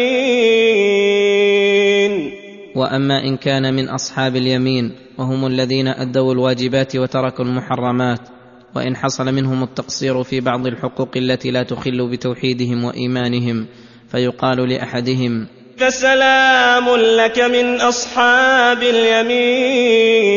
وأما 2.76 3.24
إن 3.24 3.38
كان 3.38 3.74
من 3.74 3.90
أصحاب 3.90 4.36
اليمين 4.36 4.92
وهم 5.18 5.48
الذين 5.48 5.88
أدوا 5.88 6.34
الواجبات 6.34 6.96
وتركوا 6.96 7.46
المحرمات 7.46 8.20
وإن 8.76 8.96
حصل 8.96 9.34
منهم 9.34 9.64
التقصير 9.64 10.24
في 10.24 10.40
بعض 10.40 10.68
الحقوق 10.68 11.18
التي 11.18 11.52
لا 11.52 11.64
تخل 11.64 12.10
بتوحيدهم 12.12 12.84
وإيمانهم 12.84 13.68
فيقال 14.08 14.70
لأحدهم 14.70 15.48
فسلام 15.78 16.96
لك 16.96 17.40
من 17.40 17.82
أصحاب 17.82 18.84
اليمين. 18.84 20.30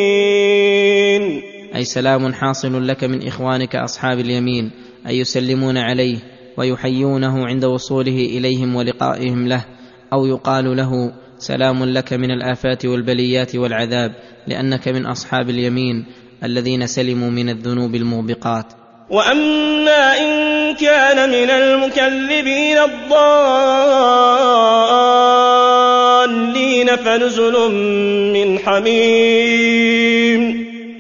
أي 1.75 1.85
سلام 1.85 2.33
حاصل 2.33 2.89
لك 2.89 3.05
من 3.05 3.27
إخوانك 3.27 3.77
أصحاب 3.77 4.19
اليمين 4.21 4.71
أي 5.07 5.19
يسلمون 5.19 5.79
عليه 5.79 6.19
ويحيونه 6.57 7.47
عند 7.47 7.65
وصوله 7.65 8.17
إليهم 8.17 8.77
ولقائهم 8.77 9.49
له 9.49 9.65
أو 10.13 10.27
يقال 10.27 10.77
له 10.77 11.13
سلام 11.43 11.85
لك 11.85 12.13
من 12.13 12.31
الآفات 12.31 12.87
والبليات 12.87 13.57
والعذاب 13.57 14.13
لأنك 14.47 14.89
من 14.89 15.07
أصحاب 15.07 15.51
اليمين 15.51 16.05
الذين 16.45 16.87
سلموا 16.87 17.31
من 17.31 17.49
الذنوب 17.49 17.95
الموبقات. 17.95 18.73
وأما 19.11 20.19
إن 20.19 20.75
كان 20.75 21.31
من 21.31 21.51
المكذبين 21.51 22.79
الضالين 22.79 23.27
فنزل 26.97 27.73
من 28.33 28.59
حميم. 28.59 30.43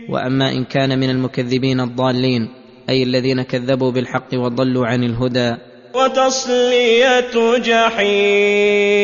وأما 0.08 0.52
إن 0.52 0.64
كان 0.64 0.98
من 0.98 1.10
المكذبين 1.10 1.80
الضالين 1.80 2.48
أي 2.88 3.02
الذين 3.02 3.42
كذبوا 3.42 3.90
بالحق 3.90 4.34
وضلوا 4.34 4.86
عن 4.86 5.04
الهدى 5.04 5.56
وتصلية 5.94 7.56
جحيم. 7.58 9.02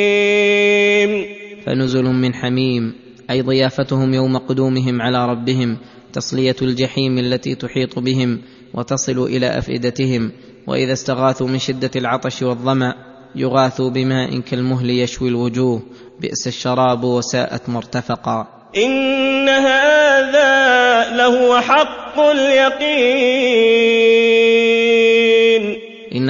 فنزل 1.67 2.05
من 2.05 2.35
حميم 2.35 2.95
أي 3.31 3.43
ضيافتهم 3.43 4.15
يوم 4.15 4.39
قدومهم 4.39 5.03
على 5.03 5.27
ربهم 5.27 5.79
تصلية 6.13 6.57
الجحيم 6.63 7.19
التي 7.19 7.55
تحيط 7.55 7.99
بهم 7.99 8.41
وتصل 8.75 9.19
إلى 9.25 9.59
أفئدتهم 9.59 10.33
وإذا 10.67 10.93
استغاثوا 10.93 11.49
من 11.49 11.59
شدة 11.59 11.91
العطش 11.97 12.43
والظمأ 12.43 12.95
يغاثوا 13.37 13.91
بماء 13.91 14.41
كالمهل 14.41 14.91
يشوي 14.91 15.29
الوجوه 15.29 15.83
بئس 16.21 16.47
الشراب 16.47 17.05
وساءت 17.05 17.69
مرتفقا. 17.69 18.47
إن 18.77 19.49
هذا 19.49 21.17
لهو 21.17 21.61
حق 21.61 22.19
اليقين. 22.19 23.49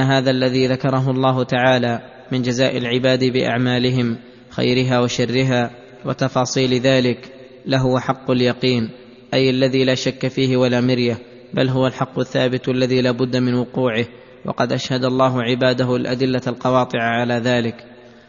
هذا 0.08 0.30
الذي 0.30 0.66
ذكره 0.66 1.10
الله 1.10 1.42
تعالى 1.42 2.00
من 2.32 2.42
جزاء 2.42 2.76
العباد 2.78 3.24
بأعمالهم 3.24 4.16
خيرها 4.50 5.00
وشرها 5.00 5.70
وتفاصيل 6.04 6.74
ذلك 6.80 7.32
لهو 7.66 7.98
حق 7.98 8.30
اليقين 8.30 8.90
أي 9.34 9.50
الذي 9.50 9.84
لا 9.84 9.94
شك 9.94 10.28
فيه 10.28 10.56
ولا 10.56 10.80
مرية 10.80 11.18
بل 11.54 11.68
هو 11.68 11.86
الحق 11.86 12.18
الثابت 12.18 12.68
الذي 12.68 13.00
لا 13.00 13.10
بد 13.10 13.36
من 13.36 13.54
وقوعه 13.54 14.04
وقد 14.44 14.72
أشهد 14.72 15.04
الله 15.04 15.42
عباده 15.42 15.96
الأدلة 15.96 16.40
القواطع 16.46 16.98
على 17.02 17.34
ذلك. 17.34 17.84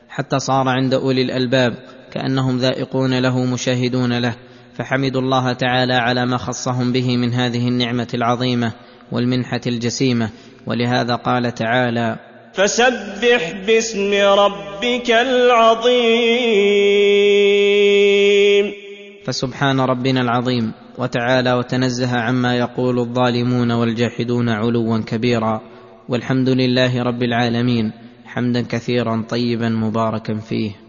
حتى 0.09 0.39
صار 0.39 0.67
عند 0.67 0.93
أولي 0.93 1.21
الألباب 1.21 1.73
كأنهم 2.11 2.57
ذائقون 2.57 3.19
له 3.19 3.45
مشاهدون 3.45 4.19
له 4.19 4.35
فحمدوا 4.73 5.21
الله 5.21 5.53
تعالى 5.53 5.93
على 5.93 6.25
ما 6.25 6.37
خصهم 6.37 6.91
به 6.91 7.17
من 7.17 7.33
هذه 7.33 7.67
النعمة 7.67 8.07
العظيمة 8.13 8.71
والمنحة 9.11 9.61
الجسيمة 9.67 10.29
ولهذا 10.67 11.15
قال 11.15 11.53
تعالى 11.53 12.15
فسبح 12.53 13.53
باسم 13.67 14.13
ربك 14.13 15.11
العظيم. 15.11 15.93
فسبحان 19.25 19.79
ربنا 19.79 20.21
العظيم 20.21 20.71
وتعالى 20.97 21.53
وتنزه 21.53 22.17
عما 22.17 22.57
يقول 22.57 22.99
الظالمون 22.99 23.71
والجاحدون 23.71 24.49
علوا 24.49 24.97
كبيرا. 24.97 25.61
والحمد 26.09 26.49
لله 26.49 27.03
رب 27.03 27.23
العالمين. 27.23 27.91
حمدا 28.25 28.61
كثيرا 28.61 29.25
طيبا 29.29 29.69
مباركا 29.69 30.35
فيه. 30.35 30.88